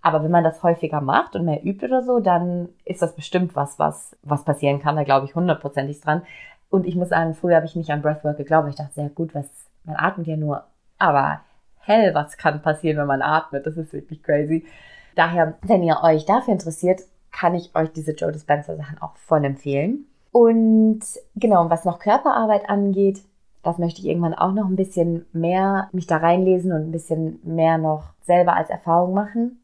Aber 0.00 0.22
wenn 0.22 0.30
man 0.30 0.44
das 0.44 0.62
häufiger 0.62 1.00
macht 1.00 1.34
und 1.34 1.44
mehr 1.44 1.64
übt 1.64 1.84
oder 1.84 2.02
so, 2.02 2.20
dann 2.20 2.68
ist 2.84 3.02
das 3.02 3.14
bestimmt 3.14 3.56
was, 3.56 3.78
was, 3.78 4.16
was 4.22 4.44
passieren 4.44 4.80
kann. 4.80 4.96
Da 4.96 5.04
glaube 5.04 5.26
ich 5.26 5.34
hundertprozentig 5.34 6.00
dran. 6.00 6.22
Und 6.70 6.86
ich 6.86 6.96
muss 6.96 7.08
sagen, 7.08 7.34
früher 7.34 7.56
habe 7.56 7.66
ich 7.66 7.76
nicht 7.76 7.90
an 7.90 8.02
Breathwork 8.02 8.36
geglaubt. 8.36 8.68
Ich 8.68 8.76
dachte, 8.76 8.94
sehr 8.94 9.08
gut, 9.08 9.34
was, 9.34 9.48
man 9.84 9.96
atmet 9.96 10.26
ja 10.26 10.36
nur. 10.36 10.64
Aber 10.98 11.40
hell, 11.78 12.14
was 12.14 12.36
kann 12.36 12.62
passieren, 12.62 12.98
wenn 12.98 13.06
man 13.06 13.22
atmet? 13.22 13.66
Das 13.66 13.76
ist 13.76 13.92
wirklich 13.92 14.22
crazy. 14.22 14.66
Daher, 15.14 15.54
wenn 15.62 15.82
ihr 15.82 16.00
euch 16.02 16.26
dafür 16.26 16.52
interessiert, 16.52 17.02
kann 17.32 17.54
ich 17.54 17.74
euch 17.74 17.90
diese 17.92 18.12
Joe 18.12 18.32
Dispenza 18.32 18.76
Sachen 18.76 19.00
auch 19.00 19.16
voll 19.16 19.44
empfehlen. 19.44 20.06
Und 20.30 21.00
genau, 21.36 21.70
was 21.70 21.84
noch 21.84 21.98
Körperarbeit 21.98 22.68
angeht, 22.68 23.22
das 23.62 23.78
möchte 23.78 24.00
ich 24.00 24.06
irgendwann 24.06 24.34
auch 24.34 24.52
noch 24.52 24.66
ein 24.66 24.76
bisschen 24.76 25.26
mehr 25.32 25.88
mich 25.92 26.06
da 26.06 26.18
reinlesen 26.18 26.72
und 26.72 26.88
ein 26.88 26.92
bisschen 26.92 27.40
mehr 27.42 27.78
noch 27.78 28.04
selber 28.22 28.54
als 28.54 28.70
Erfahrung 28.70 29.14
machen. 29.14 29.60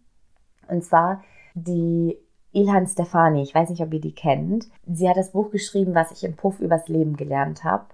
Und 0.69 0.83
zwar 0.85 1.23
die 1.55 2.19
Ilhan 2.55 2.87
Stefani, 2.87 3.43
ich 3.43 3.55
weiß 3.55 3.71
nicht, 3.71 3.83
ob 3.83 3.93
ihr 3.93 4.01
die 4.01 4.15
kennt. 4.15 4.69
Sie 4.87 5.09
hat 5.09 5.17
das 5.17 5.33
Buch 5.33 5.51
geschrieben, 5.51 5.95
was 5.95 6.13
ich 6.13 6.25
im 6.25 6.35
Puff 6.37 6.61
übers 6.61 6.89
Leben 6.89 7.17
gelernt 7.17 7.65
habe. 7.65 7.87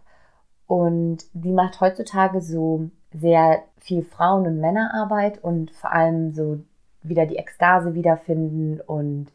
Und 0.67 1.25
die 1.33 1.53
macht 1.53 1.81
heutzutage 1.81 2.41
so 2.41 2.91
sehr 3.13 3.63
viel 3.79 4.05
Frauen- 4.05 4.47
und 4.47 4.61
Männerarbeit 4.61 5.43
und 5.43 5.73
vor 5.73 5.93
allem 5.93 6.33
so 6.33 6.61
wieder 7.03 7.27
die 7.27 7.37
Ekstase 7.37 7.95
wiederfinden 7.95 8.81
und 8.81 9.33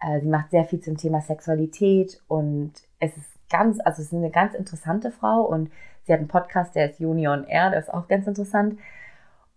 äh, 0.00 0.20
sie 0.20 0.28
macht 0.28 0.50
sehr 0.50 0.64
viel 0.64 0.80
zum 0.80 0.96
Thema 0.96 1.20
Sexualität 1.20 2.22
und 2.28 2.72
es 2.98 3.16
ist 3.16 3.28
ganz, 3.50 3.78
also 3.80 4.00
es 4.00 4.08
ist 4.08 4.14
eine 4.14 4.30
ganz 4.30 4.54
interessante 4.54 5.10
Frau 5.10 5.42
und 5.42 5.70
sie 6.04 6.12
hat 6.12 6.20
einen 6.20 6.28
Podcast, 6.28 6.74
der 6.74 6.90
ist 6.90 7.00
Juni 7.00 7.28
on 7.28 7.44
Air, 7.44 7.70
der 7.70 7.80
ist 7.80 7.92
auch 7.92 8.08
ganz 8.08 8.26
interessant. 8.26 8.78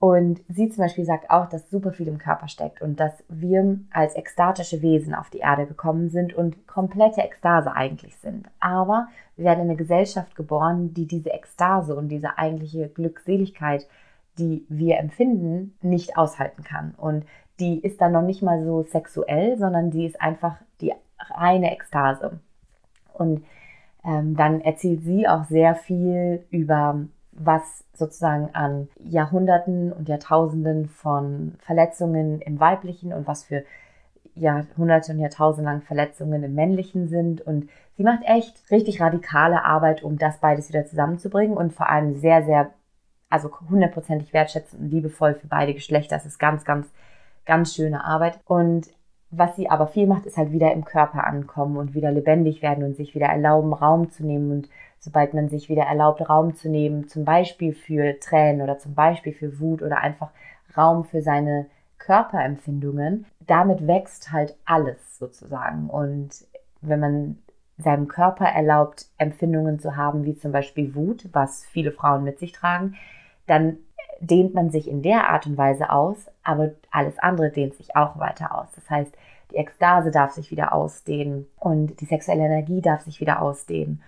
Und 0.04 0.42
sie 0.50 0.68
zum 0.68 0.84
Beispiel 0.84 1.06
sagt 1.06 1.30
auch, 1.30 1.48
dass 1.48 1.70
super 1.70 1.94
viel 1.94 2.10
im 2.10 2.18
Körper 2.18 2.50
steckt 2.50 2.82
und 2.82 3.00
dass 3.00 3.14
wir 3.30 3.80
als 3.90 4.16
ekstatische 4.18 4.82
Wesen 4.82 5.16
auf 5.16 5.30
die 5.30 5.38
Erde 5.38 5.66
gekommen 5.66 6.10
sind 6.10 6.34
und 6.34 6.68
komplette 6.68 7.22
Ekstase 7.22 7.74
eigentlich 7.74 8.18
sind. 8.18 8.50
Aber 8.60 9.08
wir 9.38 9.46
werden 9.46 9.62
in 9.62 9.70
eine 9.70 9.78
Gesellschaft 9.78 10.36
geboren, 10.36 10.94
die 10.94 11.08
diese 11.08 11.30
Ekstase 11.30 11.96
und 11.96 12.10
diese 12.10 12.38
eigentliche 12.38 12.90
Glückseligkeit, 12.90 13.88
die 14.38 14.66
wir 14.68 14.98
empfinden, 14.98 15.78
nicht 15.82 16.18
aushalten 16.18 16.66
kann. 16.66 16.96
Und 16.98 17.24
die 17.62 17.80
ist 17.80 18.02
dann 18.02 18.12
noch 18.12 18.24
nicht 18.24 18.42
mal 18.42 18.62
so 18.66 18.84
sexuell, 18.84 19.58
sondern 19.58 19.90
die 19.90 20.06
ist 20.06 20.22
einfach 20.22 20.58
die 20.82 20.92
reine 21.18 21.72
Ekstase. 21.72 22.42
Und 23.14 23.46
ähm, 24.04 24.36
dann 24.36 24.60
erzählt 24.60 25.02
sie 25.04 25.30
auch 25.30 25.46
sehr 25.46 25.76
viel 25.76 26.44
über 26.50 27.06
was 27.36 27.84
sozusagen 27.94 28.50
an 28.54 28.88
Jahrhunderten 29.00 29.92
und 29.92 30.10
Jahrtausenden 30.10 30.88
von 30.88 31.56
Verletzungen 31.60 32.42
im 32.42 32.60
Weiblichen 32.60 33.14
und 33.14 33.28
was 33.28 33.44
für 33.44 33.64
Jahrhunderte 34.36 35.12
und 35.12 35.20
Jahrtausende 35.20 35.70
lang 35.70 35.82
Verletzungen 35.82 36.44
im 36.44 36.56
Männlichen 36.56 37.08
sind. 37.08 37.42
Und 37.42 37.70
sie 37.98 38.04
macht 38.04 38.24
echt 38.26 38.72
richtig 38.72 39.02
radikale 39.02 39.64
Arbeit, 39.64 40.04
um 40.04 40.18
das 40.18 40.40
beides 40.40 40.70
wieder 40.70 40.86
zusammenzubringen 40.86 41.56
und 41.56 41.74
vor 41.74 41.90
allem 41.90 42.16
sehr, 42.20 42.44
sehr, 42.44 42.72
also 43.30 43.52
hundertprozentig 43.70 44.34
wertschätzend 44.34 44.82
und 44.82 44.90
liebevoll 44.90 45.36
für 45.36 45.48
beide 45.48 45.74
Geschlechter. 45.74 46.16
Das 46.16 46.26
ist 46.26 46.40
ganz, 46.40 46.66
ganz, 46.66 46.88
ganz 47.46 47.76
schöne 47.76 48.04
Arbeit. 48.04 48.40
Und 48.46 48.88
was 49.30 49.56
sie 49.56 49.70
aber 49.70 49.88
viel 49.88 50.08
macht, 50.08 50.26
ist 50.26 50.38
halt 50.38 50.52
wieder 50.52 50.72
im 50.74 50.86
Körper 50.86 51.26
ankommen 51.26 51.78
und 51.78 51.94
wieder 51.94 52.12
lebendig 52.12 52.62
werden 52.62 52.84
und 52.84 52.96
sich 52.96 53.16
wieder 53.16 53.28
erlauben, 53.28 53.74
Raum 53.74 54.12
zu 54.12 54.26
nehmen. 54.26 54.52
Und 54.52 54.70
sobald 55.04 55.34
man 55.34 55.50
sich 55.50 55.68
wieder 55.68 55.84
erlaubt, 55.84 56.28
Raum 56.30 56.56
zu 56.56 56.70
nehmen, 56.70 57.10
zum 57.10 57.26
Beispiel 57.26 57.74
für 57.74 58.18
Tränen 58.22 58.62
oder 58.62 58.80
zum 58.80 58.96
Beispiel 58.96 59.34
für 59.34 59.60
Wut 59.60 59.82
oder 59.82 59.98
einfach 59.98 60.30
Raum 60.78 61.04
für 61.04 61.22
seine 61.22 61.66
Körperempfindungen, 61.98 63.26
damit 63.42 63.86
wächst 63.86 64.32
halt 64.32 64.56
alles 64.64 65.18
sozusagen. 65.18 65.90
Und 65.90 66.46
wenn 66.82 67.02
man 67.02 67.38
seinem 67.78 68.08
Körper 68.08 68.46
erlaubt, 68.46 69.08
Empfindungen 69.18 69.78
zu 69.80 69.98
haben, 69.98 70.24
wie 70.24 70.38
zum 70.38 70.54
Beispiel 70.54 70.96
Wut, 70.96 71.28
was 71.34 71.66
viele 71.66 71.92
Frauen 71.92 72.24
mit 72.24 72.40
sich 72.40 72.54
tragen, 72.54 72.96
dann 73.46 73.80
dehnt 74.22 74.54
man 74.54 74.70
sich 74.70 74.88
in 74.88 75.02
der 75.02 75.30
Art 75.30 75.48
und 75.48 75.58
Weise 75.58 75.90
aus, 75.90 76.30
aber 76.44 76.72
alles 76.92 77.20
andere 77.20 77.50
dehnt 77.50 77.76
sich 77.76 77.98
auch 77.98 78.20
weiter 78.20 78.58
aus. 78.58 78.70
Das 78.74 78.90
heißt, 78.90 79.14
die 79.52 79.58
Ekstase 79.58 80.12
darf 80.12 80.32
sich 80.32 80.50
wieder 80.50 80.72
ausdehnen 80.72 81.46
und 81.60 82.00
die 82.00 82.06
sexuelle 82.06 82.46
Energie 82.46 82.80
darf 82.80 83.02
sich 83.02 83.20
wieder 83.20 83.42
ausdehnen. 83.42 84.02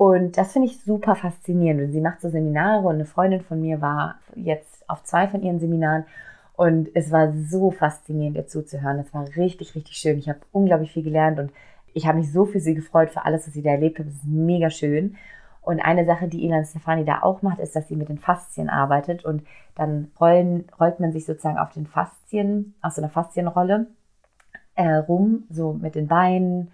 Und 0.00 0.38
das 0.38 0.54
finde 0.54 0.68
ich 0.68 0.80
super 0.80 1.14
faszinierend. 1.14 1.82
Und 1.82 1.92
sie 1.92 2.00
macht 2.00 2.22
so 2.22 2.30
Seminare 2.30 2.88
und 2.88 2.94
eine 2.94 3.04
Freundin 3.04 3.42
von 3.42 3.60
mir 3.60 3.82
war 3.82 4.14
jetzt 4.34 4.88
auf 4.88 5.04
zwei 5.04 5.28
von 5.28 5.42
ihren 5.42 5.60
Seminaren 5.60 6.06
und 6.56 6.88
es 6.94 7.12
war 7.12 7.34
so 7.34 7.70
faszinierend, 7.70 8.34
ihr 8.34 8.46
zuzuhören. 8.46 8.98
Es 8.98 9.12
war 9.12 9.26
richtig, 9.36 9.74
richtig 9.74 9.98
schön. 9.98 10.16
Ich 10.16 10.30
habe 10.30 10.38
unglaublich 10.52 10.92
viel 10.92 11.02
gelernt 11.02 11.38
und 11.38 11.52
ich 11.92 12.06
habe 12.06 12.16
mich 12.16 12.32
so 12.32 12.46
für 12.46 12.60
sie 12.60 12.74
gefreut, 12.74 13.10
für 13.10 13.26
alles, 13.26 13.46
was 13.46 13.52
sie 13.52 13.60
da 13.60 13.72
erlebt 13.72 13.98
hat. 13.98 14.06
Es 14.06 14.14
ist 14.14 14.24
mega 14.24 14.70
schön. 14.70 15.16
Und 15.60 15.80
eine 15.80 16.06
Sache, 16.06 16.28
die 16.28 16.46
Ilan 16.46 16.64
Stefani 16.64 17.04
da 17.04 17.20
auch 17.20 17.42
macht, 17.42 17.58
ist, 17.58 17.76
dass 17.76 17.88
sie 17.88 17.96
mit 17.96 18.08
den 18.08 18.16
Faszien 18.16 18.70
arbeitet 18.70 19.26
und 19.26 19.42
dann 19.74 20.12
rollen, 20.18 20.64
rollt 20.80 20.98
man 20.98 21.12
sich 21.12 21.26
sozusagen 21.26 21.58
auf 21.58 21.74
den 21.74 21.86
Faszien, 21.86 22.72
aus 22.80 22.94
so 22.94 23.02
einer 23.02 23.10
Faszienrolle 23.10 23.88
äh, 24.76 24.94
rum, 24.94 25.44
so 25.50 25.74
mit 25.74 25.94
den 25.94 26.08
Beinen 26.08 26.70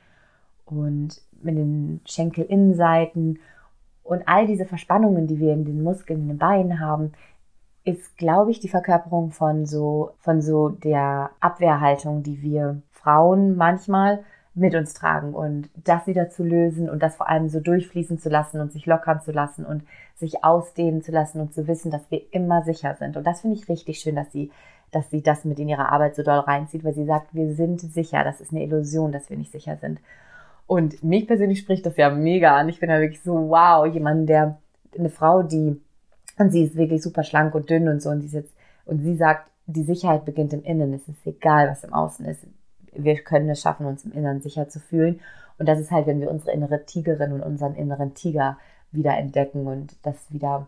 und 0.64 1.20
mit 1.42 1.57
den 1.57 2.01
Schenkelinnenseiten 2.07 3.38
und 4.03 4.22
all 4.27 4.46
diese 4.46 4.66
Verspannungen, 4.66 5.27
die 5.27 5.40
wir 5.40 5.53
in 5.53 5.64
den 5.64 5.83
Muskeln, 5.83 6.22
in 6.22 6.29
den 6.29 6.38
Beinen 6.38 6.81
haben, 6.81 7.12
ist, 7.85 8.16
glaube 8.16 8.51
ich, 8.51 8.61
die 8.61 8.68
Verkörperung 8.68 9.31
von 9.31 9.66
so, 9.66 10.12
von 10.18 10.42
so 10.42 10.68
der 10.68 11.31
Abwehrhaltung, 11.40 12.22
die 12.22 12.42
wir 12.42 12.83
Frauen 12.90 13.57
manchmal 13.57 14.25
mit 14.55 14.75
uns 14.75 14.94
tragen 14.94 15.35
und 15.35 15.68
das 15.77 16.07
wieder 16.07 16.31
zu 16.31 16.42
lösen 16.42 16.88
und 16.88 17.03
das 17.03 17.14
vor 17.14 17.29
allem 17.29 17.49
so 17.49 17.61
durchfließen 17.61 18.18
zu 18.18 18.31
lassen 18.31 18.61
und 18.61 18.72
sich 18.72 18.87
lockern 18.87 19.20
zu 19.20 19.31
lassen 19.31 19.66
und 19.66 19.85
sich 20.16 20.42
ausdehnen 20.42 21.03
zu 21.03 21.12
lassen 21.12 21.40
und 21.40 21.53
zu 21.53 21.68
wissen, 21.68 21.90
dass 21.90 22.11
wir 22.11 22.22
immer 22.33 22.62
sicher 22.62 22.96
sind. 22.99 23.16
Und 23.16 23.27
das 23.27 23.42
finde 23.42 23.57
ich 23.57 23.68
richtig 23.68 23.99
schön, 23.99 24.16
dass 24.16 24.33
sie, 24.33 24.51
dass 24.92 25.11
sie 25.11 25.22
das 25.22 25.44
mit 25.44 25.59
in 25.59 25.68
ihre 25.68 25.90
Arbeit 25.90 26.16
so 26.16 26.22
doll 26.22 26.38
reinzieht, 26.38 26.85
weil 26.85 26.94
sie 26.94 27.05
sagt, 27.05 27.35
wir 27.35 27.55
sind 27.55 27.81
sicher. 27.83 28.25
Das 28.25 28.40
ist 28.40 28.51
eine 28.51 28.64
Illusion, 28.64 29.12
dass 29.12 29.29
wir 29.29 29.37
nicht 29.37 29.53
sicher 29.53 29.77
sind. 29.77 30.01
Und 30.66 31.02
mich 31.02 31.26
persönlich 31.26 31.61
spricht 31.61 31.87
das 31.87 31.96
ja 31.96 32.11
mega 32.11 32.57
an. 32.57 32.68
Ich 32.68 32.81
bin 32.81 32.90
ja 32.90 33.00
wirklich 33.00 33.22
so, 33.22 33.50
wow, 33.50 33.87
jemand, 33.87 34.29
der, 34.29 34.59
eine 34.98 35.11
Frau, 35.11 35.42
die, 35.42 35.81
und 36.38 36.50
sie 36.50 36.64
ist 36.64 36.76
wirklich 36.76 37.02
super 37.02 37.22
schlank 37.22 37.55
und 37.55 37.70
dünn 37.70 37.88
und 37.88 38.02
so, 38.02 38.11
und 38.11 38.20
sie 38.20 38.26
ist 38.26 38.33
jetzt, 38.33 38.55
und 38.85 39.00
sie 39.00 39.16
sagt, 39.16 39.50
die 39.66 39.83
Sicherheit 39.83 40.24
beginnt 40.24 40.52
im 40.52 40.62
Innen. 40.62 40.92
Es 40.94 41.09
ist 41.09 41.26
egal, 41.26 41.68
was 41.68 41.85
im 41.85 41.92
Außen 41.92 42.24
ist 42.26 42.46
wir 42.98 43.16
können 43.22 43.48
es 43.50 43.61
schaffen, 43.61 43.87
uns 43.87 44.05
im 44.05 44.12
Inneren 44.12 44.40
sicher 44.40 44.68
zu 44.68 44.81
fühlen. 44.81 45.20
Und 45.59 45.68
das 45.68 45.81
ist 45.81 45.90
halt, 45.90 46.07
wenn 46.07 46.20
wir 46.20 46.31
unsere 46.31 46.52
innere 46.52 46.85
Tigerin 46.85 47.33
und 47.33 47.42
unseren 47.42 47.74
inneren 47.74 48.14
Tiger 48.14 48.59
wieder 48.92 49.16
entdecken 49.16 49.66
und 49.66 49.96
das 50.02 50.16
wieder 50.31 50.66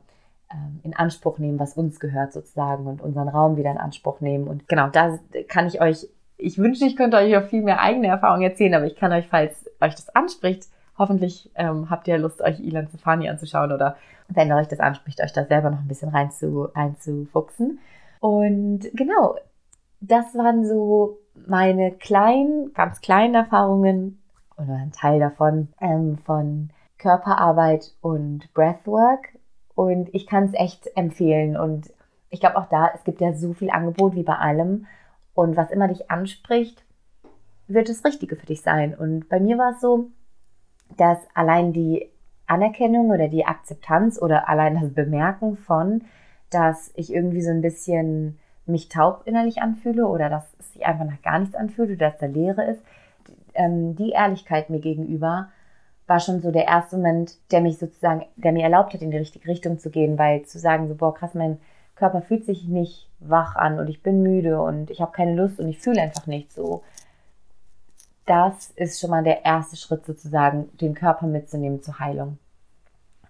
ähm, 0.51 0.81
in 0.83 0.95
Anspruch 0.95 1.39
nehmen, 1.39 1.59
was 1.59 1.75
uns 1.75 2.01
gehört 2.01 2.33
sozusagen 2.33 2.87
und 2.87 3.01
unseren 3.01 3.29
Raum 3.29 3.57
wieder 3.57 3.71
in 3.71 3.79
Anspruch 3.79 4.21
nehmen. 4.21 4.49
Und 4.49 4.69
genau, 4.69 4.89
da 4.89 5.19
kann 5.49 5.67
ich 5.67 5.81
euch, 5.81 6.09
ich 6.39 6.59
wünsche, 6.59 6.85
ich 6.85 6.97
könnte 6.97 7.17
euch 7.17 7.37
auch 7.37 7.49
viel 7.49 7.63
mehr 7.63 7.81
eigene 7.81 8.07
Erfahrungen 8.07 8.43
erzählen, 8.43 8.75
aber 8.75 8.87
ich 8.87 8.97
kann 8.97 9.13
euch, 9.13 9.27
falls 9.29 9.69
euch 9.81 9.95
das 9.95 10.09
anspricht, 10.11 10.65
hoffentlich 10.97 11.51
ähm, 11.57 11.91
habt 11.91 12.09
ihr 12.09 12.19
Lust, 12.19 12.41
euch 12.41 12.61
Ilan 12.61 12.89
Stefani 12.89 13.29
anzuschauen 13.29 13.73
oder 13.73 13.97
wenn 14.29 14.53
euch 14.53 14.69
das 14.69 14.81
anspricht, 14.81 15.21
euch 15.21 15.33
da 15.33 15.45
selber 15.45 15.71
noch 15.71 15.81
ein 15.81 15.89
bisschen 15.89 16.11
rein 16.11 16.31
zu, 16.31 16.69
reinzufuchsen. 16.75 17.79
Und 18.21 18.81
genau, 18.95 19.37
das 20.01 20.35
waren 20.35 20.67
so 20.67 21.19
meine 21.47 21.93
kleinen, 21.93 22.73
ganz 22.73 23.01
kleinen 23.01 23.35
Erfahrungen 23.35 24.23
oder 24.57 24.75
ein 24.75 24.93
Teil 24.93 25.21
davon 25.21 25.69
ähm, 25.81 26.19
von 26.19 26.71
Körperarbeit 26.99 27.93
und 28.01 28.53
Breathwork. 28.55 29.29
Und 29.75 30.13
ich 30.13 30.27
kann 30.27 30.45
es 30.45 30.55
echt 30.55 30.91
empfehlen. 30.97 31.57
Und 31.57 31.93
ich 32.31 32.41
glaube 32.41 32.57
auch 32.57 32.69
da, 32.69 32.91
es 32.95 33.05
gibt 33.05 33.21
ja 33.21 33.33
so 33.33 33.55
viel 33.55 33.71
Angebot 33.71 34.15
wie 34.15 34.25
bei 34.25 34.35
allem. 34.35 34.87
Und 35.39 35.57
was 35.57 35.71
immer 35.71 35.87
dich 35.87 36.11
anspricht, 36.11 36.83
wird 37.69 37.89
das 37.89 38.05
Richtige 38.05 38.35
für 38.35 38.47
dich 38.47 38.61
sein. 38.61 38.93
Und 38.93 39.29
bei 39.29 39.39
mir 39.39 39.57
war 39.57 39.71
es 39.71 39.81
so, 39.81 40.09
dass 40.97 41.19
allein 41.33 41.73
die 41.73 42.11
Anerkennung 42.49 43.11
oder 43.11 43.29
die 43.29 43.47
Akzeptanz 43.47 44.21
oder 44.21 44.49
allein 44.49 44.81
das 44.81 44.93
Bemerken 44.93 45.57
von, 45.57 46.03
dass 46.51 46.91
ich 46.97 47.15
irgendwie 47.15 47.43
so 47.43 47.53
ein 47.53 47.63
bisschen 47.63 48.41
mich 48.67 48.89
taub 48.89 49.23
innerlich 49.27 49.63
anfühle 49.63 50.09
oder 50.09 50.29
dass 50.29 50.43
es 50.59 50.73
sich 50.73 50.85
einfach 50.85 51.05
nach 51.05 51.23
gar 51.23 51.39
nichts 51.39 51.55
anfühlt 51.55 51.91
oder 51.91 52.11
dass 52.11 52.19
da 52.19 52.27
Leere 52.27 52.65
ist, 52.73 52.83
ähm, 53.55 53.95
die 53.95 54.11
Ehrlichkeit 54.11 54.71
mir 54.71 54.81
gegenüber 54.81 55.51
war 56.09 56.19
schon 56.19 56.41
so 56.41 56.51
der 56.51 56.67
erste 56.67 56.97
Moment, 56.97 57.35
der 57.53 57.61
mich 57.61 57.79
sozusagen, 57.79 58.25
der 58.35 58.51
mir 58.51 58.65
erlaubt 58.65 58.93
hat, 58.93 59.03
in 59.03 59.13
die 59.13 59.19
richtige 59.19 59.47
Richtung 59.47 59.79
zu 59.79 59.91
gehen, 59.91 60.19
weil 60.19 60.43
zu 60.47 60.59
sagen, 60.59 60.89
so, 60.89 60.97
boah, 60.97 61.15
krass, 61.15 61.35
mein 61.35 61.59
Körper 61.99 62.23
fühlt 62.23 62.45
sich 62.45 62.65
nicht 62.67 63.09
wach 63.21 63.57
an 63.57 63.79
und 63.79 63.89
ich 63.89 64.03
bin 64.03 64.23
müde 64.23 64.61
und 64.63 64.91
ich 64.91 65.01
habe 65.01 65.13
keine 65.13 65.35
Lust 65.35 65.59
und 65.59 65.69
ich 65.69 65.79
fühle 65.79 66.01
einfach 66.01 66.27
nicht 66.27 66.53
so. 66.53 66.83
Das 68.27 68.71
ist 68.77 69.01
schon 69.01 69.11
mal 69.11 69.25
der 69.25 69.45
erste 69.45 69.77
Schritt 69.77 70.07
sozusagen, 70.07 70.69
den 70.79 70.95
Körper 70.95 71.27
mitzunehmen 71.27 71.83
zur 71.83 71.99
Heilung. 71.99 72.39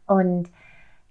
Und 0.06 0.50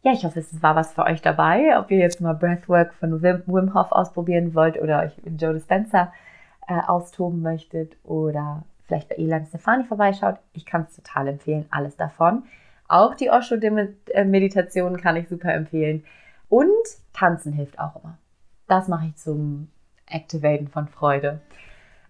ja, 0.03 0.11
ich 0.11 0.23
hoffe, 0.25 0.39
es 0.39 0.61
war 0.61 0.75
was 0.75 0.93
für 0.93 1.03
euch 1.03 1.21
dabei. 1.21 1.79
Ob 1.79 1.89
ihr 1.89 1.97
jetzt 1.97 2.21
mal 2.21 2.33
Breathwork 2.33 2.93
von 2.93 3.21
Wim 3.21 3.73
Hof 3.73 3.91
ausprobieren 3.91 4.53
wollt 4.53 4.79
oder 4.79 4.99
euch 4.99 5.17
in 5.25 5.37
Joe 5.37 5.53
Dispenza 5.53 6.13
äh, 6.67 6.79
austoben 6.85 7.41
möchtet 7.41 7.97
oder 8.03 8.63
vielleicht 8.85 9.09
bei 9.09 9.15
Elan 9.15 9.45
Stefani 9.47 9.83
vorbeischaut. 9.83 10.35
Ich 10.53 10.65
kann 10.65 10.85
es 10.87 10.95
total 10.95 11.29
empfehlen, 11.29 11.65
alles 11.71 11.95
davon. 11.95 12.43
Auch 12.87 13.15
die 13.15 13.29
Osho-Meditation 13.29 14.97
kann 14.97 15.17
ich 15.17 15.27
super 15.27 15.53
empfehlen. 15.53 16.03
Und 16.49 16.69
tanzen 17.13 17.53
hilft 17.53 17.79
auch 17.79 17.95
immer. 17.95 18.17
Das 18.67 18.87
mache 18.87 19.07
ich 19.07 19.15
zum 19.15 19.69
Activaten 20.05 20.67
von 20.67 20.87
Freude. 20.87 21.41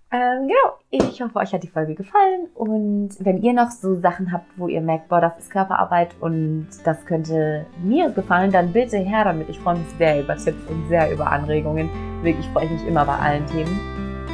Ähm, 0.09 0.47
genau, 0.47 0.77
ich 0.89 1.21
hoffe, 1.21 1.35
euch 1.35 1.53
hat 1.53 1.63
die 1.63 1.67
Folge 1.67 1.93
gefallen 1.93 2.47
und 2.55 3.09
wenn 3.19 3.41
ihr 3.43 3.51
noch 3.51 3.71
so 3.71 3.95
Sachen 3.95 4.31
habt, 4.31 4.45
wo 4.55 4.69
ihr 4.69 4.79
merkt, 4.79 5.09
boah, 5.09 5.19
das 5.19 5.37
ist 5.37 5.51
Körperarbeit 5.51 6.15
und 6.21 6.69
das 6.85 7.05
könnte 7.05 7.65
mir 7.83 8.09
gefallen, 8.11 8.51
dann 8.53 8.71
bitte 8.71 8.97
her 8.97 9.25
damit. 9.25 9.49
Ich 9.49 9.59
freue 9.59 9.79
mich 9.79 9.89
sehr 9.97 10.21
über 10.21 10.37
Tipps 10.37 10.65
und 10.69 10.87
sehr 10.87 11.11
über 11.11 11.29
Anregungen. 11.29 11.89
Wirklich 12.23 12.47
freue 12.51 12.65
ich 12.65 12.71
mich 12.71 12.87
immer 12.87 13.03
bei 13.03 13.17
allen 13.17 13.45
Themen. 13.47 13.77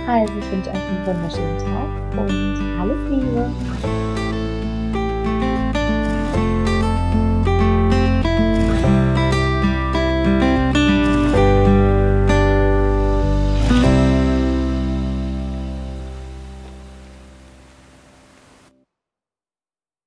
Also, 0.07 0.31
ich 0.37 0.51
wünsche 0.51 0.69
euch 0.69 0.75
einen 0.75 1.07
wunderschönen 1.07 1.57
Tag 1.57 2.19
und 2.19 2.79
alles 2.79 3.09
Liebe. 3.09 4.12